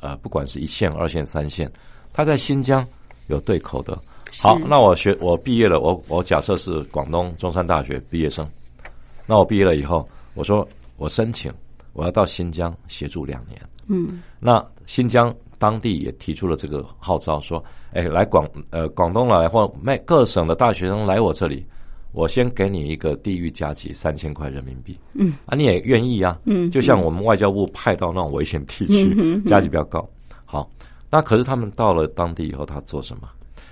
[0.00, 1.72] 呃，不管是一线、二线、三线，
[2.12, 2.86] 它在新疆
[3.28, 3.98] 有对口的。
[4.38, 8.46] 好，那我学我毕业了，我我假设是广东中山大学毕业生，
[9.24, 11.50] 那我毕业了以后，我说我申请，
[11.94, 13.58] 我要到新疆协助两年。
[13.88, 21.64] 嗯那新疆当地也提出了这个号召，说：“哎，来广呃广东来或每各省的大学生来我这里，
[22.16, 24.98] 我先给你一个地域加急三千块人民币。
[25.12, 26.40] 嗯啊，你也愿意啊？
[26.46, 30.08] 嗯就像我们外交部派到那种危险地区，嗯哼加急比较高。
[30.46, 30.68] 好，
[31.10, 33.28] 那可是他们到了当地以后，他做什么？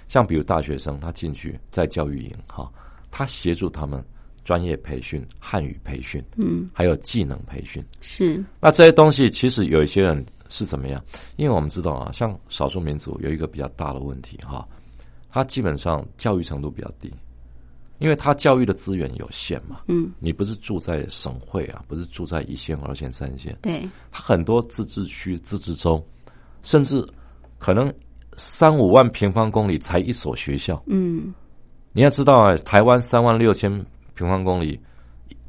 [0.08, 2.70] 像比如大学生，他进去在教育营，哈，
[3.10, 4.04] 他协助他们
[4.44, 7.82] 专业培训、汉语培训，嗯还有技能培训。
[8.02, 11.02] 是那这些东西其实有一些人是怎么样？
[11.36, 14.68] 因为我们知道啊，像少数民族有一个比较大的问题哈，
[15.30, 17.10] 他基本上教育程度比较低，
[18.04, 19.80] 因为他教育的资源有限嘛。
[19.88, 23.80] 嗯你不是住在省会啊，不是住在一线、二线、三线，对
[24.12, 26.06] 他很多自治区、自治州，
[26.62, 27.02] 甚至
[27.58, 27.90] 可能
[28.36, 30.80] 三五万平方公里才一所学校。
[30.86, 31.32] 嗯
[31.94, 33.70] 你要知道啊，台湾三万六千
[34.14, 34.78] 平方公里，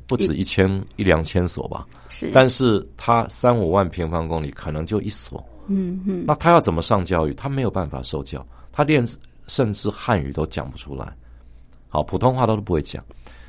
[0.08, 1.86] 不止一千一两千所吧。
[2.08, 7.34] 是但是他三五万平方公里可能就一所，嗯嗯那他要怎么上教育？
[7.34, 9.06] 他没有办法受教，他连
[9.48, 11.16] 甚至汉语都讲不出来，
[11.96, 13.02] 好，普通话都不会讲，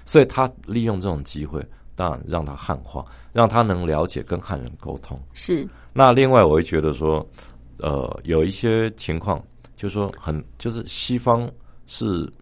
[0.05, 1.61] 所以他利用这种机会，
[1.97, 5.21] 当然让他汉化，让他能了解跟汉人沟通。
[5.33, 7.29] 是那另外，我会觉得说，
[7.79, 9.43] 呃，有一些情况，
[9.75, 11.51] 就是说很，就是西方
[11.89, 12.33] 是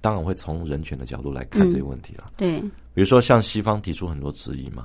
[0.00, 2.32] 当然会从人权的角度来看这个问题了。
[2.36, 2.60] 对
[2.92, 4.84] 比如说，像西方提出很多质疑嘛，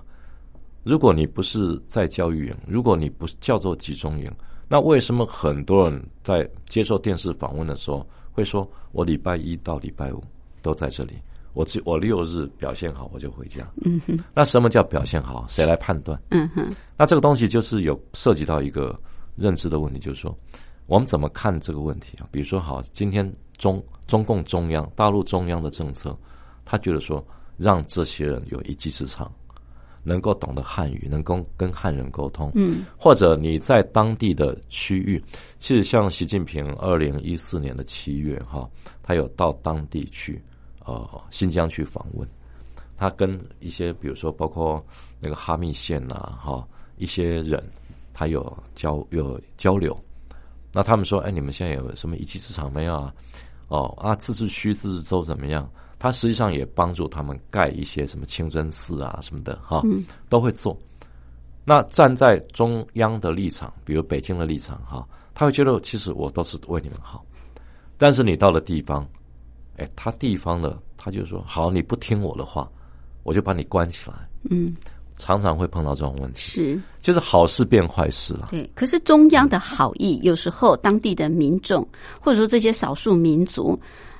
[0.83, 4.31] 如果你不是在教育营，如果你不是叫做集中营，
[4.67, 10.21] 那为什么很多人在接受电视访问的时候会说，我礼拜一到礼拜五
[10.67, 11.13] 都在这里，
[11.53, 13.65] 我只我六日表现好我就回家。
[13.85, 15.45] 嗯哼那什么叫表现好？
[15.47, 16.21] 谁来判断？
[16.31, 18.99] 嗯哼那这个东西就是有涉及到一个
[19.37, 20.37] 认知的问题，就是说
[20.87, 22.27] 我们怎么看这个问题啊？
[22.33, 26.17] 比如说，好，今天中中共中央、大陆中央的政策，
[26.65, 27.25] 他觉得说
[27.55, 29.31] 让这些人有一技之长，
[30.03, 35.23] 能够懂得汉语，能够跟汉人沟通，嗯或者你在当地的区域，
[35.59, 38.69] 其实像习近平二零一四年的七月哈，
[39.01, 40.41] 他有到当地去，
[40.87, 42.27] 呃，新疆去访问，
[42.95, 44.83] 他跟一些比如说包括
[45.19, 47.61] 那个哈密县呐、哈一些人，
[48.13, 49.95] 他有交有交流，
[50.73, 53.13] 那他们说，哎，你们现在有什么一技之长没有啊？
[53.67, 55.69] 哦啊，自治区、自治州怎么样？
[55.99, 60.77] 他实际上也帮助他们盖一些什么清真寺啊什么的哈，嗯都会做。
[61.65, 67.25] 那站在中央的立场，比如北京的立场哈，他会觉得其实我都是为你们好，
[67.97, 69.05] 但是你到了地方，
[69.77, 72.69] 哎，他地方的他就说好，你不听我的话，
[73.23, 74.15] 我就把你关起来。
[74.49, 74.75] 嗯
[75.17, 78.49] 常常会碰到这种问题，是就是好事变坏事了。
[78.51, 81.87] 对，可是中央的好意，有时候当地的民众
[82.21, 83.79] 或者说这些少数民族，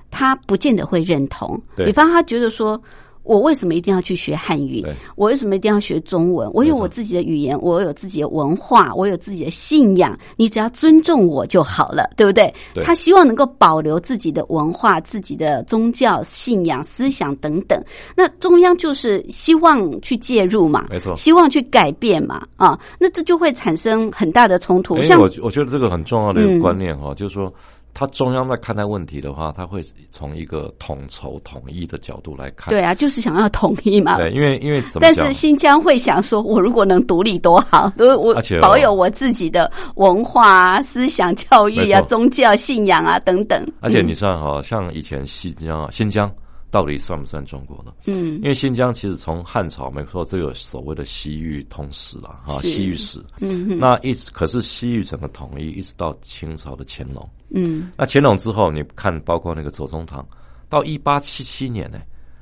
[0.10, 1.62] 他不见得会认同。
[1.76, 2.82] 对比方他觉得说。
[3.28, 4.84] 我为什么一定要去学汉语？
[5.16, 6.50] 我为什么一定要学中文？
[6.54, 10.18] 我有我自己的语言，我有自己的文化，我有自己的信仰。
[10.36, 12.54] 你只要尊重我就好了，对不对？
[12.74, 17.84] 对他希望能够保留自己的文化、自己的宗教信仰、思想等等。
[18.16, 25.02] 那中央就是希望去介入嘛，没错希望去改变嘛，啊，那这就会产生很大的冲突。
[25.04, 27.54] 像我我觉得这个很重要的一嗯个观念哈、就是说，
[28.00, 32.70] 他中央在看待问题的话，他会从一个统筹统一的角度来看。
[32.70, 34.18] 对啊，就是想要统一嘛。
[34.18, 35.34] 对，因为因为怎么讲但是？
[35.34, 43.66] 新疆会想说，我如果能独立多好，我我而且哦保有我自己的文化啊、思想教育啊、宗教信仰啊等等。
[43.80, 46.32] 而且你算哈，像以前新疆啊，新疆
[46.70, 47.94] 到底算不算中国呢？
[48.06, 53.20] 嗯因为新疆其实从汉朝，没错，这有所谓的西域通史了哈，西域史。
[53.40, 57.30] 嗯嗯那一直可是西域整个统一，一直到清朝的乾隆。
[57.52, 60.26] 嗯那乾隆之后，你看，包括那个左宗棠，
[60.68, 62.00] 到一八七七年呢，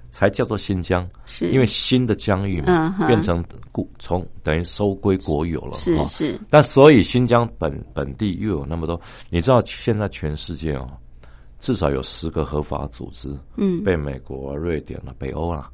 [0.09, 6.05] 才叫做新疆，是因为新的疆域嘛，嗯变成故从等于收归国有了哈。
[6.05, 8.99] 是是但所以新疆本本地又有那么多，
[9.29, 10.89] 你知道现在全世界哦，
[11.65, 15.67] 至少有十个合法组织，嗯被美国、啊、瑞典了、北欧啊，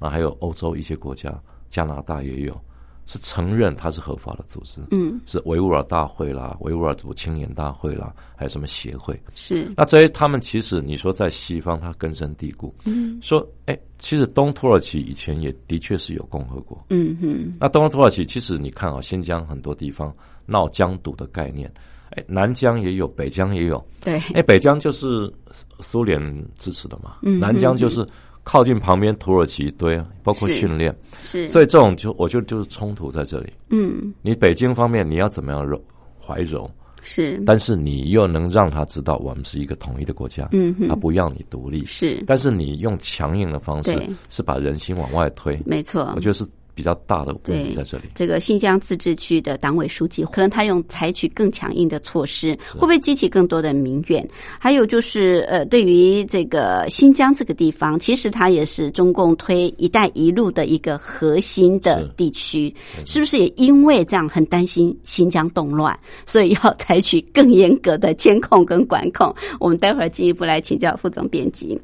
[0.00, 1.38] 那还有欧洲一些国家，
[1.68, 2.58] 加拿大也有，
[3.04, 9.20] 是承认它是合法的组织，嗯是维吾尔大会啦、维吾尔族青年大会啦，还有什么协会？
[9.34, 12.74] 是那这些他们其实你说在西方，它根深蒂固。
[12.86, 16.82] 嗯说，哎，其实东土耳其以前也的确是有共和国。
[16.88, 20.10] 嗯哼那东土耳其其实你看啊，新疆很多地方
[20.46, 21.70] 闹疆独的概念，
[22.16, 23.84] 哎，南疆也有，北疆也有。
[24.00, 24.14] 对。
[24.34, 26.20] 哎，北疆就是苏苏联
[26.56, 28.06] 支持的嘛，嗯南疆就是
[28.42, 33.52] 靠近旁边土耳其一堆啊，包括训练，是，所以这种就我觉得就是冲突在这里。
[33.70, 34.12] 嗯。
[34.22, 35.82] 你北京方面你要怎么样柔
[36.20, 36.70] 怀柔，
[37.02, 37.42] 是。
[37.46, 42.22] 但是你又能让他知道我们是一个统一的国家，嗯哼他不要你独立，是。
[42.26, 44.08] 但是你用强硬的方式对。
[44.28, 46.12] 是把人心往外推，没错。
[46.14, 48.04] 我觉得是比较大的问题对在这里。
[48.14, 54.26] 这个新疆自治区的党委书记，可能他用采取更强硬的措施，会不会激起更多的民怨？
[54.58, 62.74] 还有就是，呃，对于这个新疆这个地方，其实它也是中共推“一带一路”的一个核心的地区，
[63.06, 69.34] 是不是也因为这样很担心新疆动乱，所以要采取更严格的监控跟管控？
[69.60, 71.78] 我们待会儿进一步来请教副总编辑。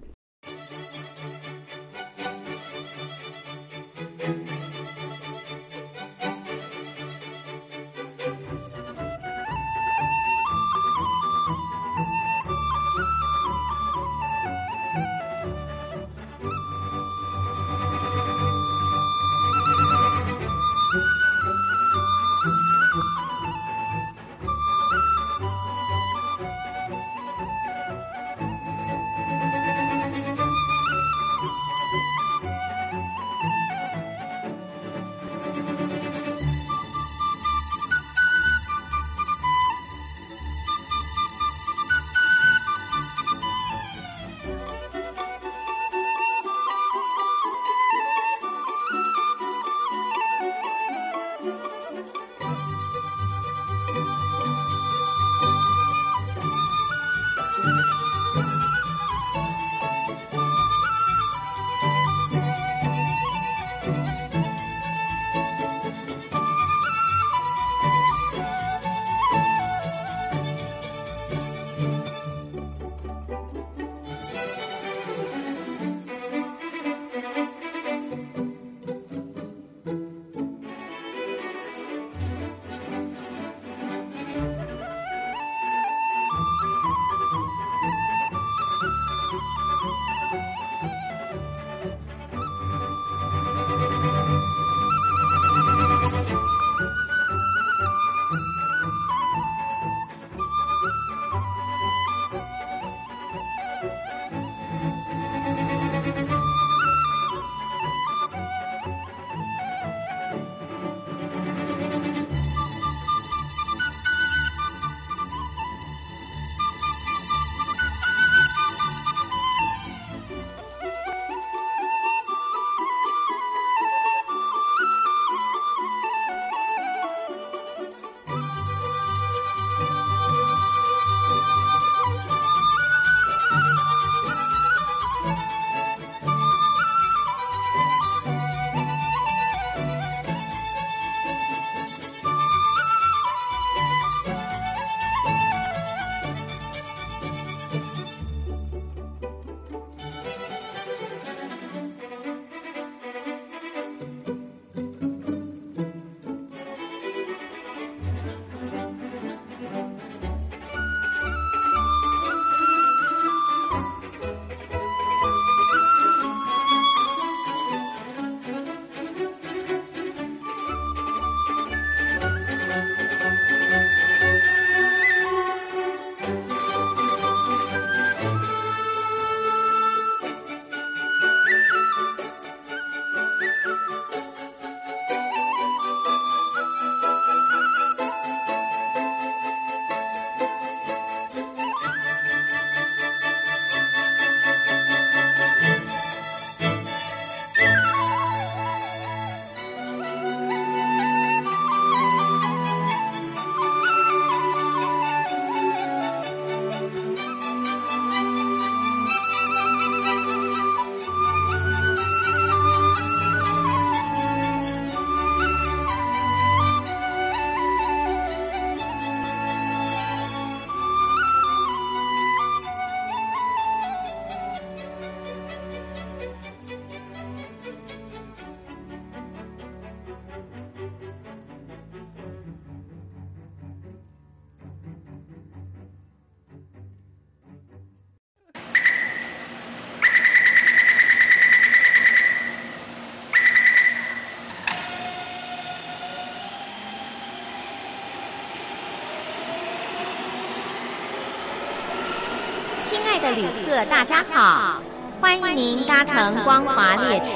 [253.30, 254.80] 旅客，大家好，
[255.20, 257.32] 欢迎您搭乘光华列车。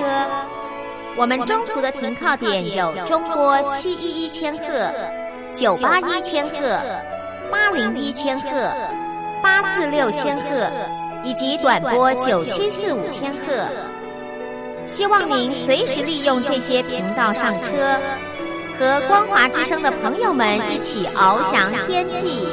[1.17, 4.91] 我们中途的停靠点有中波七一一千赫、
[5.53, 6.81] 九八一千赫、
[7.51, 8.73] 八零一千赫、
[9.41, 10.69] 八四六千赫，
[11.23, 13.65] 以及短波九七四五千赫。
[14.87, 17.99] 希望您随时利用这些频道上车，
[18.79, 22.49] 和光华之声的朋友们一起翱翔天际。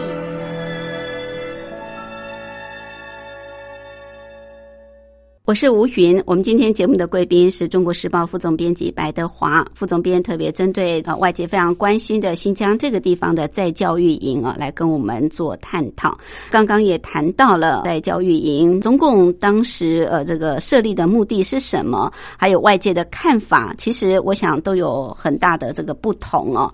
[5.51, 16.17] 我是吴云，我们今天节目的贵宾是中国时报副总编辑白德华副总编，特别针对呃外界非常关心的新疆这个地方的在教育营啊，来跟我们做探讨。
[16.49, 26.71] 刚刚也谈到了在教育营，中共当时呃这个设立的目的是什么，还有外界的看法，其实我想都有很大的这个不同哦。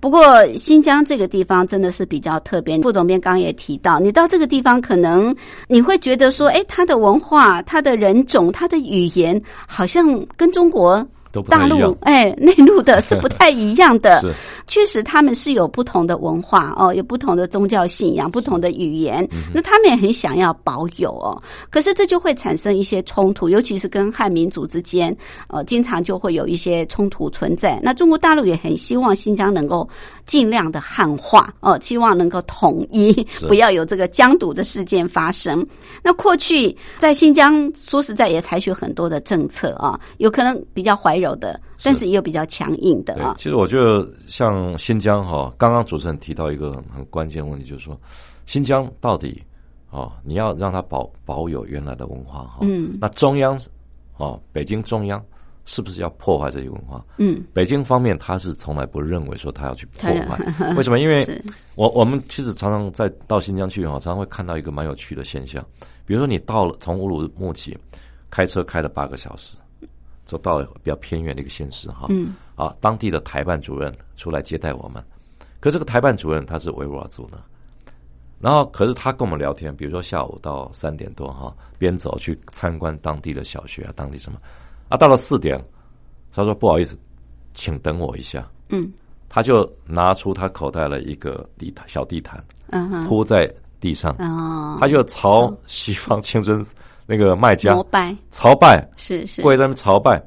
[0.00, 5.36] 不过新疆这个地方真的是比较特别，副总编刚刚也提到，你到这个地方可能
[5.68, 11.04] 你会觉得说，哎，它的文化、它的人种、他的语言，好像跟中国
[11.48, 11.96] 大陆。
[12.02, 14.22] 哎内陆的 是不太一样的。
[14.66, 21.42] 确实他们是有不同的文化哦，有不同的宗教信仰、不同的语言，那他们也很想要保有哦。
[21.70, 25.14] 可是这就会产生一些冲突，尤其是跟汉民族之间，
[25.48, 27.78] 呃，经常就会有一些冲突存在。
[27.82, 29.86] 那中国大陆也很希望新疆能够
[30.26, 33.12] 尽量的汉化哦，希望能够统一，
[33.46, 35.66] 不要有这个疆独的事件发生。
[36.02, 43.34] 那过去在新疆，说实在也采取很多的政策啊，有可能比较怀柔的，但是也有比较强硬的啊，。
[43.36, 47.98] 对其实我觉得像新疆哈，刚刚主持人提到一个很关键问题，就是说
[48.46, 49.42] 新疆到底
[49.90, 53.60] 哦，你要让它保保有原来的文化哈，嗯那中央
[54.16, 55.22] 哦，北京中央
[55.64, 57.04] 是不是要破坏这些文化？
[57.18, 60.38] 嗯，北京方面他是从来不认为说他要去破坏，
[60.76, 60.98] 为什么？
[61.00, 61.26] 因为
[61.74, 65.64] 我我们其实常常在到新疆去哈，常常会看到一个蛮有趣的现象，
[66.06, 67.76] 比如说你到了从乌鲁木齐
[68.30, 69.56] 开车开了八个小时，
[70.26, 72.34] 就到了比较偏远的一个县市哈，嗯。
[72.56, 75.02] 啊，当地的台办主任出来接待我们，
[75.58, 77.42] 可这个台办主任他是维吾尔族的，
[78.38, 84.38] 然后可是他跟我们聊天，比如说下午到三点多哈，边走去参观当地的小学啊，当地什么
[84.88, 85.62] 啊，到了四点，
[86.32, 86.98] 他说不好意思，
[87.52, 88.92] 请等我一下，嗯
[89.28, 96.64] 他就拿出他口袋的一个地毯小地毯嗯哼铺在地上，哦，他就朝西方清真
[97.06, 100.22] 那个卖家膜拜朝拜，是是，跪在那边朝拜，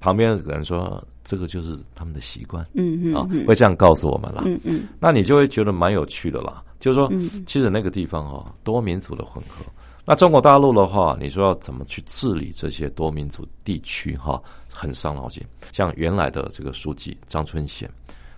[0.00, 4.42] 旁边的人说这个就是他们的习惯啊嗯嗯，啊会这样告诉我们了。
[4.44, 6.64] 嗯嗯那你就会觉得蛮有趣的啦。
[6.80, 9.64] 就是说嗯，其实那个地方哦，多民族的混合。
[10.08, 15.44] 那中国大陆的话，你说要怎么去治理这些多民族地区哈，很伤脑筋。
[15.70, 17.86] 像原来的这个书记张春贤，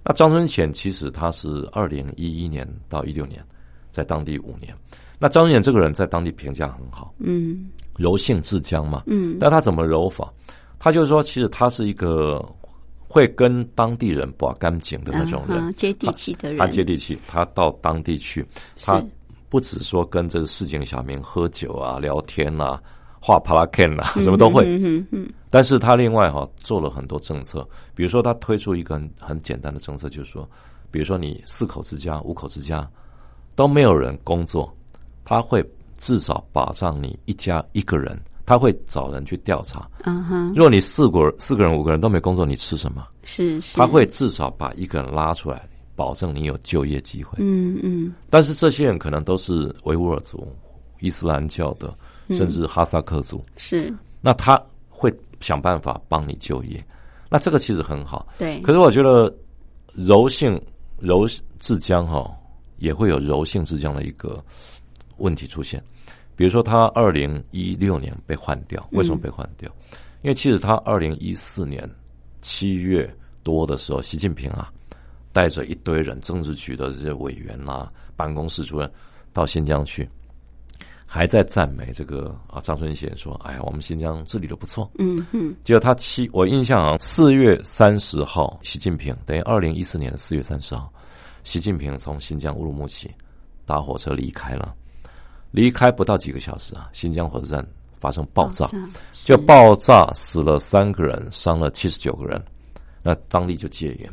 [0.05, 3.41] 那张春贤其实他是二零一一年到一六年
[3.93, 4.75] 在当地五年。
[5.17, 9.05] 那张春贤这个人在当地评价很好，嗯柔性至江嘛。
[9.07, 10.29] 嗯那他怎么柔法？
[10.77, 12.45] 他就是说，其实他是一个
[12.99, 18.45] 会跟当地人把干净的那种人，嗯接地气的人，他接地气，他到当地去，
[18.83, 19.07] 他是
[19.51, 22.81] 不只说跟这个市井小民喝酒啊、聊天啊、
[23.21, 24.65] 画帕拉 Ken 啊，什么都会。
[24.65, 30.49] 嗯嗯嗯但是他另外哈、做了很多政策，比如说他推出一个很很简单的政策，就是说，
[30.93, 32.89] 比如说你四口之家、五口之家
[33.57, 34.73] 都没有人工作，
[35.25, 39.91] 他会至少保障你一家一个人，他会找人去调查。
[40.05, 43.05] 嗯哼，如果你四个人、四个人、五个人都没工作，你吃什么？
[43.25, 45.69] 是是，他会至少把一个人拉出来，
[46.01, 47.37] 保证你有就业机会。
[47.41, 50.49] 嗯嗯但是这些人可能都是维吾尔族、
[51.01, 51.95] 伊斯兰教的，
[52.29, 53.45] 嗯甚至哈萨克族。
[53.59, 56.83] 是那他会想办法帮你就业。
[57.29, 58.27] 那这个其实很好。
[58.39, 59.31] 对，可是我觉得
[59.93, 60.59] 柔性
[60.99, 61.27] 柔
[61.59, 62.35] 治江哈、
[62.79, 64.43] 也会有柔性治江的一个
[65.19, 65.83] 问题出现。
[66.35, 69.71] 比如说，他二零一六年被换掉，为什么被换掉？
[70.23, 71.87] 因为其实他二零一四年
[72.41, 74.73] 七月多的时候，习近平啊
[75.33, 78.91] 带着一堆人，政治局的这些委员啊、办公室主任
[79.33, 80.09] 到新疆去，
[81.07, 90.93] 还在赞美这个啊张春贤说：“哎呀，我们新疆治理的不错。”嗯嗯结果他七，我印象啊，四月三十号，习近平等于二零一四年的四月三十号，
[91.45, 93.11] 习近平从新疆乌鲁木齐
[93.67, 94.75] 搭火车离开了。
[95.53, 97.67] 离开不到几个小时啊，新疆火车站
[97.99, 98.69] 发生爆炸，
[99.13, 102.41] 就爆炸死了三个人，伤了七十九个人。
[103.03, 104.09] 那当地就戒严。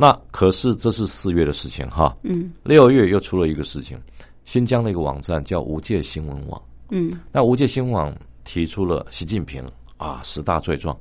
[0.00, 2.52] 那可是这是四月的事情哈，嗯。
[2.62, 4.00] 六月又出了一个事情，
[4.44, 6.62] 新疆的一个网站叫无界新闻网。
[6.90, 7.18] 嗯。
[7.32, 9.60] 那无界新闻网提出了习近平
[9.96, 10.96] 啊十大罪状，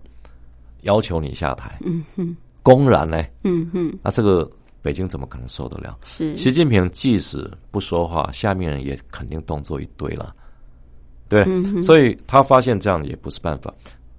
[0.82, 2.36] 要求你下台，嗯哼。
[2.64, 3.96] 公然呢，嗯哼。
[4.02, 4.50] 那这个
[4.82, 5.96] 北京怎么可能受得了？
[6.04, 6.36] 是。
[6.36, 10.36] 习近平即使不说话，下面人也肯定动作一堆了，
[11.30, 13.72] 对，嗯所以他发现这样也不是办法。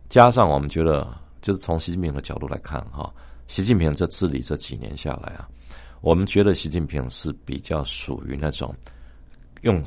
[0.08, 1.04] 加上我们觉得，
[1.42, 3.12] 就是从习近平的角度来看哈，
[3.48, 5.48] 习近平这治理这几年下来啊，
[6.00, 8.72] 我们觉得习近平是比较属于那种
[9.62, 9.82] 用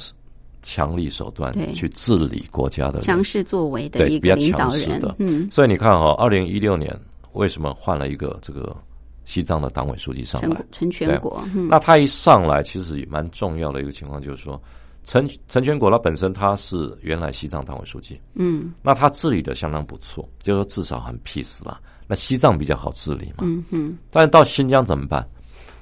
[0.62, 6.93] 强力手段去治理国家的强势作为的对一个领导人的，嗯，所以你看哈、二零一六年
[7.34, 8.76] 为什么换了一个这个
[9.26, 10.68] 西藏的党委书记上来陈？
[10.72, 14.62] 陈全对国，嗯，那他一上来，其实也蛮重要的一个情况，就是说，
[15.03, 21.80] 陈陈全国他本身他是原来西藏党委书记，嗯那他治理的相当不错，就是说至少很 peace 啦。
[22.12, 25.26] 那西藏比较好治理嘛，嗯嗯，但是到新疆怎么办？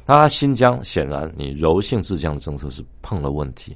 [0.05, 3.75] 那他新疆显然你柔性治疆的政策是碰了问题，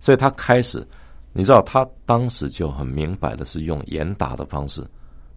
[0.00, 0.84] 所以他开始，
[1.32, 4.80] 你知道他当时就很明白的是用严打的方式，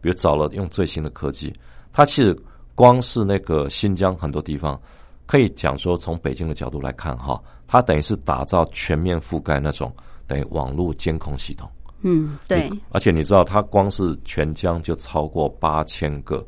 [0.02, 1.54] 比如找了用最新的科技，
[1.94, 2.36] 他其实
[2.74, 4.82] 光是那个新疆很多地方，
[5.28, 9.94] 可以讲说从北京的角度来看哈，他等于是打造全面覆盖那种
[10.26, 11.70] 等于网络监控系统。
[12.08, 16.46] 嗯，对，而且你知道，它光是全疆就超过八千个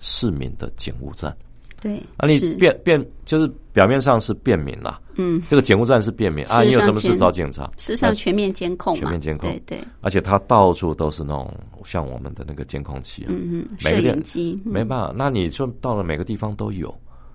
[0.00, 1.34] 市民的警务站。
[1.80, 2.54] 对，啊，你是。
[2.56, 7.70] 便便就是表面上是便民啦，嗯，这个警务站是便民啊，你有什么事找警察？
[7.76, 9.48] 那实际上全面监控，全面监控。
[9.48, 11.48] 对对，而且它到处都是那种
[11.84, 14.72] 像我们的那个监控器啊，嗯嗯，摄影机，嗯。
[14.72, 16.92] 没办法，那你就到了每个地方都有，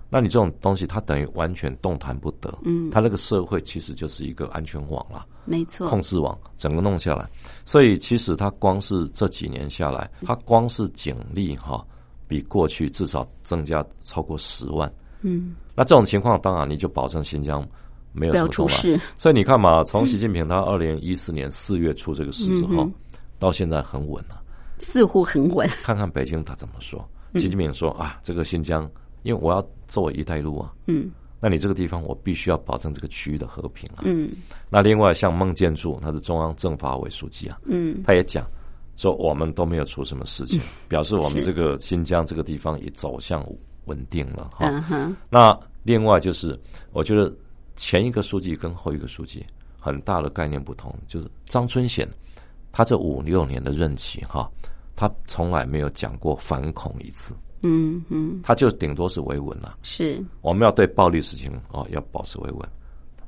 [0.08, 2.90] 那你这种东西它等于完全动弹不得，嗯。
[2.90, 5.26] 它那个社会其实就是一个安全网啦。
[5.44, 7.28] 没错，控制网整个弄下来，
[7.64, 11.84] 所以其实它光是这几年下来，它光是警力哈、
[12.26, 14.90] 比过去至少增加超过十万。
[15.22, 17.66] 嗯，那这种情况，当然你就保证新疆
[18.12, 18.48] 没有。
[18.48, 22.92] 出事，所以你看嘛，从习近平他二零一四年四月出这个事之后，嗯
[23.38, 24.40] 到现在很稳了、
[24.78, 27.06] 似乎很稳，看看北京他怎么说。
[27.32, 27.40] 嗯。
[27.40, 28.88] 习近平说啊，这个新疆，
[29.24, 31.10] 因为我要作为“一带一路”啊，嗯。
[31.40, 34.00] 那你这个地方我必须要保证这个区域的和平啊。
[34.04, 34.30] 嗯。
[34.70, 38.46] 那另外像孟建柱，他是中央政法委书记啊，嗯，他也讲
[38.96, 43.44] 说我们都没有出什么事情，表示我们这个新疆这个地方也走向
[43.84, 44.68] 稳定了哈。
[44.90, 46.58] 嗯，那另外就是，
[46.92, 47.30] 我觉得
[47.76, 49.44] 前一个书记跟后一个书记
[49.78, 52.08] 很大的概念不同，就是张春贤，
[52.72, 54.50] 他这五六年的任期哈，
[54.96, 57.34] 他从来没有讲过反恐一次，
[57.64, 59.76] 嗯嗯，他就顶多是维稳了。
[59.82, 62.68] 是，我们要对暴力事情哦要保持维稳，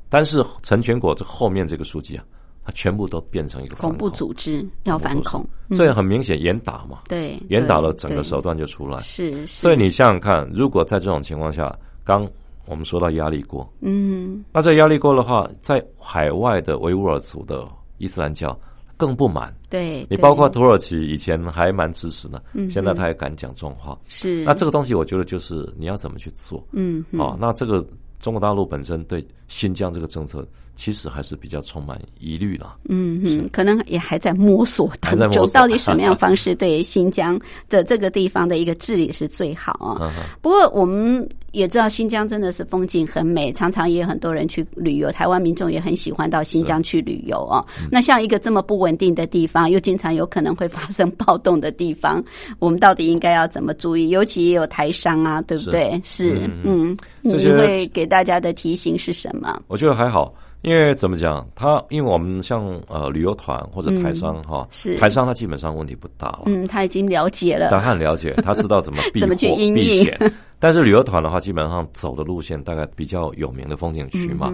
[0.09, 2.25] 但是陈全国这后面这个书记啊，
[2.65, 3.97] 他全部都变成一个恐。
[3.97, 9.01] 怖组织要反恐，所以很明显严打嘛，对，严打了整个手段就出来。
[9.01, 9.61] 是，是。
[9.61, 12.29] 所以你想想看，如果在这种情况下，刚
[12.67, 14.45] 我们说到压力锅，嗯。
[14.53, 17.67] 那这压力锅的话，在海外的维吾尔族的
[17.99, 18.59] 伊斯兰教
[18.97, 19.55] 更不满。
[19.69, 23.99] 对，你包括土耳其以前还蛮支持的，嗯现在他也敢讲这种话。
[24.09, 26.67] 是那这个东西，我觉得就是你要怎么去做。
[26.73, 27.87] 嗯嗯哦，那这个
[28.19, 32.67] 中国大陆本身对新疆这个政策，其实还是比较充满疑虑的。
[32.89, 37.39] 嗯嗯，可能也还在摸索当中， 到底什么样方式对新疆
[37.69, 39.99] 的这个地方的一个治理是最好啊？
[40.17, 47.65] 嗯，不过我们也知道新疆真的是风景很美，常常也有很多人去旅游，台湾民众也很喜欢到新疆去旅游哦。
[47.81, 52.23] 嗯那像一个这么不稳定的地方，又经常有可能会发生暴动的地方，
[52.59, 54.11] 我们到底应该要怎么注意？
[54.11, 55.99] 尤其也有台商啊，对不对？
[56.05, 59.63] 是，嗯嗯，你会给大家的提醒是什么？
[59.69, 66.43] 我觉得还好，因为怎么讲，他因为我们像呃旅游团或者台商哈、嗯是台商他基本上问题不大了。
[66.47, 70.33] 嗯，他已经了解了，他很了解，他知道怎么避 怎么去避险。
[70.59, 74.53] 但是旅游团的话，基本上走的路线大概比较有名的风景区嘛。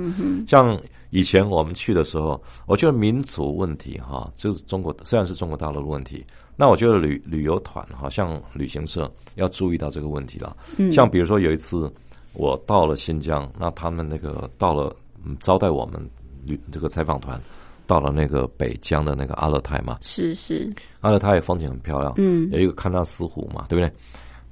[0.48, 0.78] 像
[1.10, 6.24] 以前我们去的时候，我觉得民族问题哈，就是中国虽然是中国大陆的问题，
[6.56, 10.56] 那我觉得旅旅游团哈，像旅行社要注意到这个问题了。
[10.76, 11.92] 嗯像比如说有一次
[12.32, 14.94] 我到了新疆，那他们那个到了
[15.24, 16.00] 嗯招待我们
[16.44, 17.40] 旅这个采访团。
[17.84, 23.92] 到了那个北疆的那个阿勒泰嘛，是是，阿勒泰风景很漂亮，嗯有一个喀纳斯湖嘛，对不对？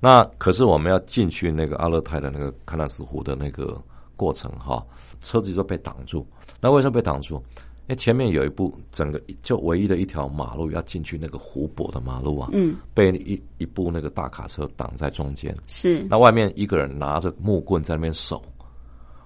[0.00, 3.80] 那可是我们要进去那个阿勒泰的那个喀纳斯湖的那个
[4.16, 4.84] 过程哈，
[5.20, 6.26] 车子就被挡住。
[6.60, 7.34] 那为什么被挡住？
[7.34, 15.52] 因为前面有一部整个就唯一的一条马路要进去那个湖泊的马路啊，嗯被一一部那个大卡车挡在中间。
[15.66, 18.40] 是，那外面一个人拿着木棍在那边守。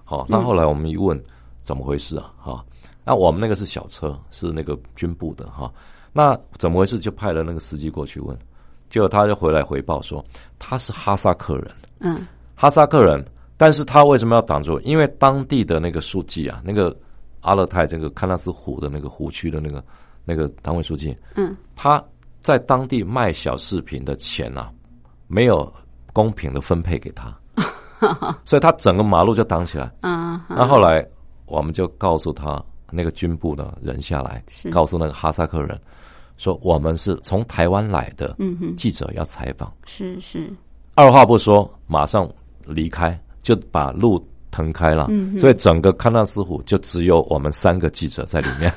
[0.03, 1.21] 好，那后来我们一问
[1.61, 2.33] 怎么回事啊？
[2.37, 2.65] 哈，
[3.03, 5.71] 那我们那个是小车，是那个军部的哈。
[6.11, 6.97] 那怎么回事？
[6.97, 8.35] 就派了那个司机过去问，
[8.89, 10.23] 结果他就回来回报说
[10.59, 12.25] 他是哈萨克人，嗯。
[12.55, 13.23] 哈萨克人，
[13.57, 14.79] 但是他为什么要挡住？
[14.79, 16.95] 因为当地的那个书记啊，那个
[17.41, 19.83] 阿勒泰这个喀纳斯湖的那个湖区的那个
[20.23, 21.55] 那个党委书记，嗯。
[21.75, 22.01] 他
[22.41, 24.71] 在当地卖小饰品的钱啊，
[25.27, 25.71] 没有
[26.13, 27.35] 公平的分配给他，
[28.45, 29.91] 所以他整个马路就挡起来。
[30.01, 31.05] 嗯，那后来
[31.45, 35.77] 我们就告诉他那个军部的人下来是，告诉那个哈萨克人
[36.37, 38.75] 说，我们是从台湾来的嗯哼。
[38.75, 40.51] 记者要采访，是是，
[40.95, 42.29] 二话不说马上
[42.65, 45.07] 离开，就把路腾开了。
[45.09, 45.39] 嗯哼。
[45.39, 48.73] 所以整个喀纳斯湖就只有我们三个记者在里面。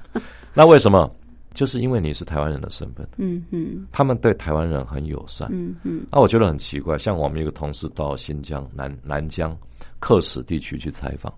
[0.54, 1.10] 那为什么？
[1.54, 5.48] 就是因为你是台湾人的身份，嗯嗯他们对台湾人很友善。
[5.50, 9.56] 嗯嗯那、我觉得很奇怪，像我们一个同事到新疆南南疆
[9.98, 11.32] 克什地区去采访，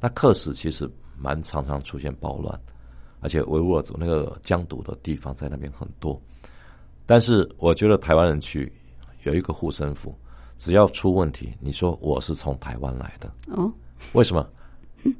[0.00, 0.88] 那克什其实
[1.18, 2.58] 蛮常常出现暴乱，
[3.20, 6.20] 而且维吾尔族那个疆独的地方在那边很多。
[7.06, 8.70] 但是我觉得台湾人去
[9.22, 10.14] 有一个护身符，
[10.58, 13.72] 只要出问题，你说我是从台湾来的，哦，
[14.12, 14.46] 为什么？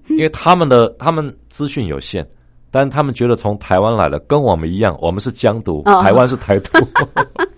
[0.09, 2.29] 因为他们的他们资讯有限，
[2.71, 6.79] 但他们觉得从台湾来的跟我们一样，我们是疆独，哦台湾是台独。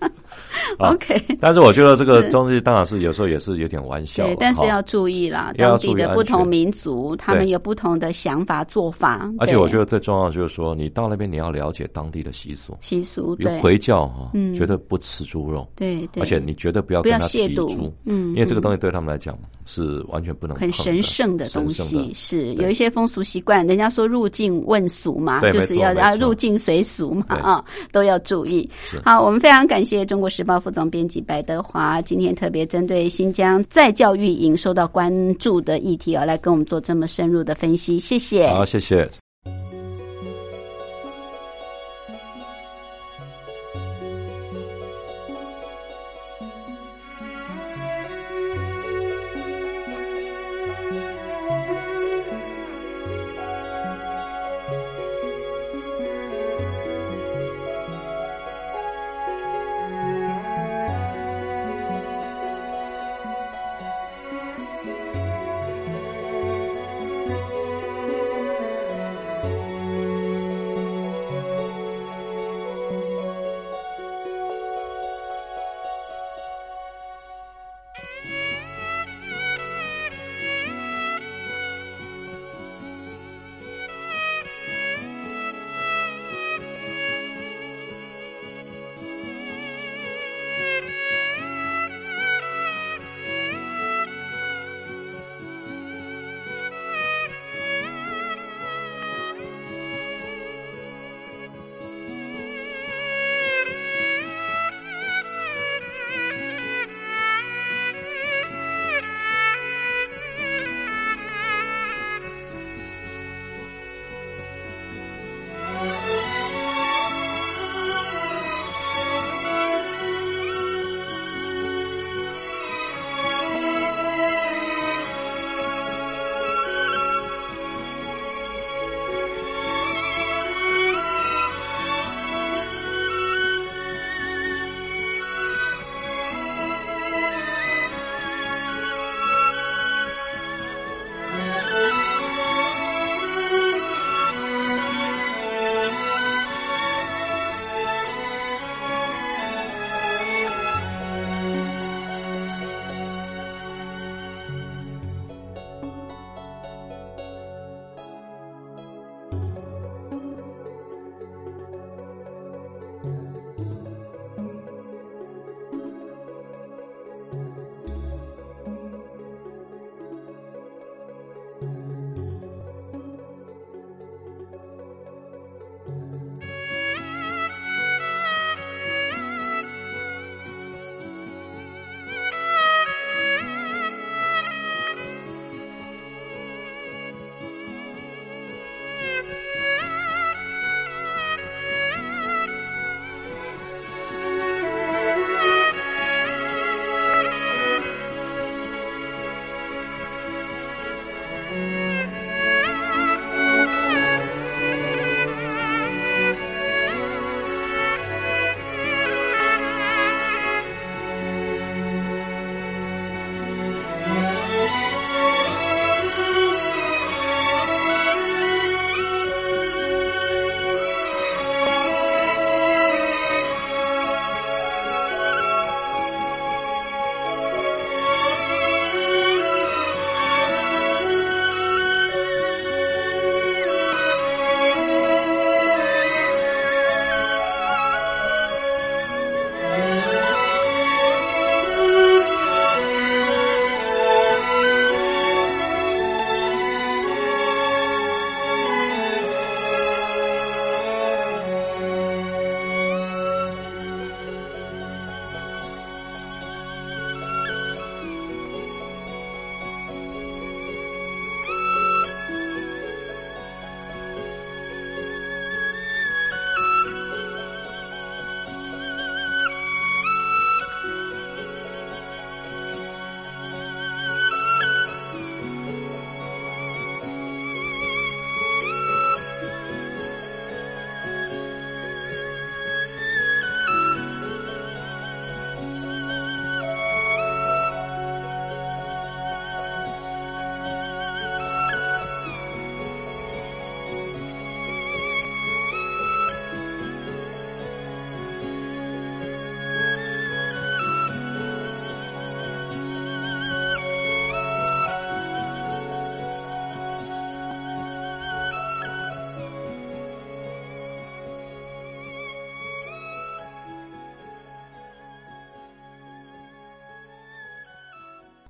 [0.77, 13.59] 啊 OK，但是我觉得这个东西当然是有时候也是有点玩笑对，但是要注意啦，当地的不同民族，他们有不同的想法做法，而且我觉得得最重要的就是说，你到那边你要了解当地的习俗，习俗对。
[13.59, 14.53] 回教哈，嗯。
[14.53, 28.69] 绝对不吃猪肉，对对，而且你绝对不要不要跟他亵渎猪，嗯因为这个嗯东西对他们来讲是完全不能很神圣的东西，是有一些风俗习惯，人家说入境问俗嘛，就是要要入境随俗嘛啊，都要注意。
[28.83, 29.01] 是。
[29.03, 38.47] 好，我们非常感谢中国时报副总编辑白德华，今天特别针对新疆再教育营受到关注的议题而，来跟我们做这么深入的分析，谢谢。
[38.49, 39.09] 好，谢谢。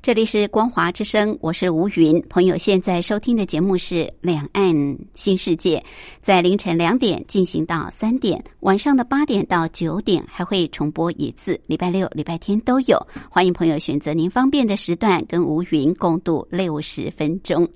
[0.02, 2.20] 这里是光华之声，我是吴云。
[2.28, 4.74] 朋友现在收听的节目是《两岸
[5.14, 5.78] 新世界》，
[6.24, 12.97] 在凌晨两点进行到三点，晚上的八点到九点还会重播一次，礼拜六、礼拜天都有。
[13.30, 17.70] 欢迎朋友选择您方便的时段，跟吴云共度六十分钟。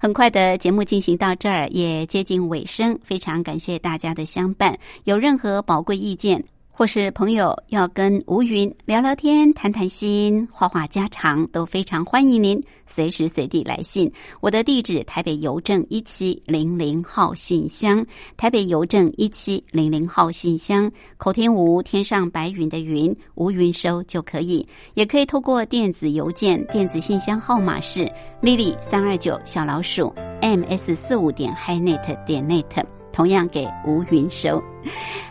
[0.00, 4.76] 很快的节目进行到这儿，也接近尾声，非常感谢大家的相伴。
[5.04, 6.44] 有任何宝贵意见，
[6.78, 14.08] 或是朋友要跟吴云聊聊天、谈谈心、话话家常，都非常欢迎您随时随地来信。
[14.40, 18.06] 我的地址：台北邮政一七零零号信箱，
[18.36, 20.88] 台北邮政一七零零号信箱。
[21.16, 24.64] 口天吴，天上白云的云，吴云收就可以，
[24.94, 28.08] 也可以透过电子邮件，电子信箱号码是
[28.40, 32.97] lily 三二九小老鼠 ms 四五点 hinet 点 net。
[33.18, 34.62] 同样给吴云收，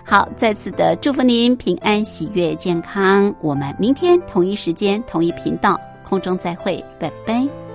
[0.04, 3.34] 好，再次的祝福您平安、喜悦、健康。
[3.40, 7.67] 我们明天同一时间、同一频道空中再会，拜拜。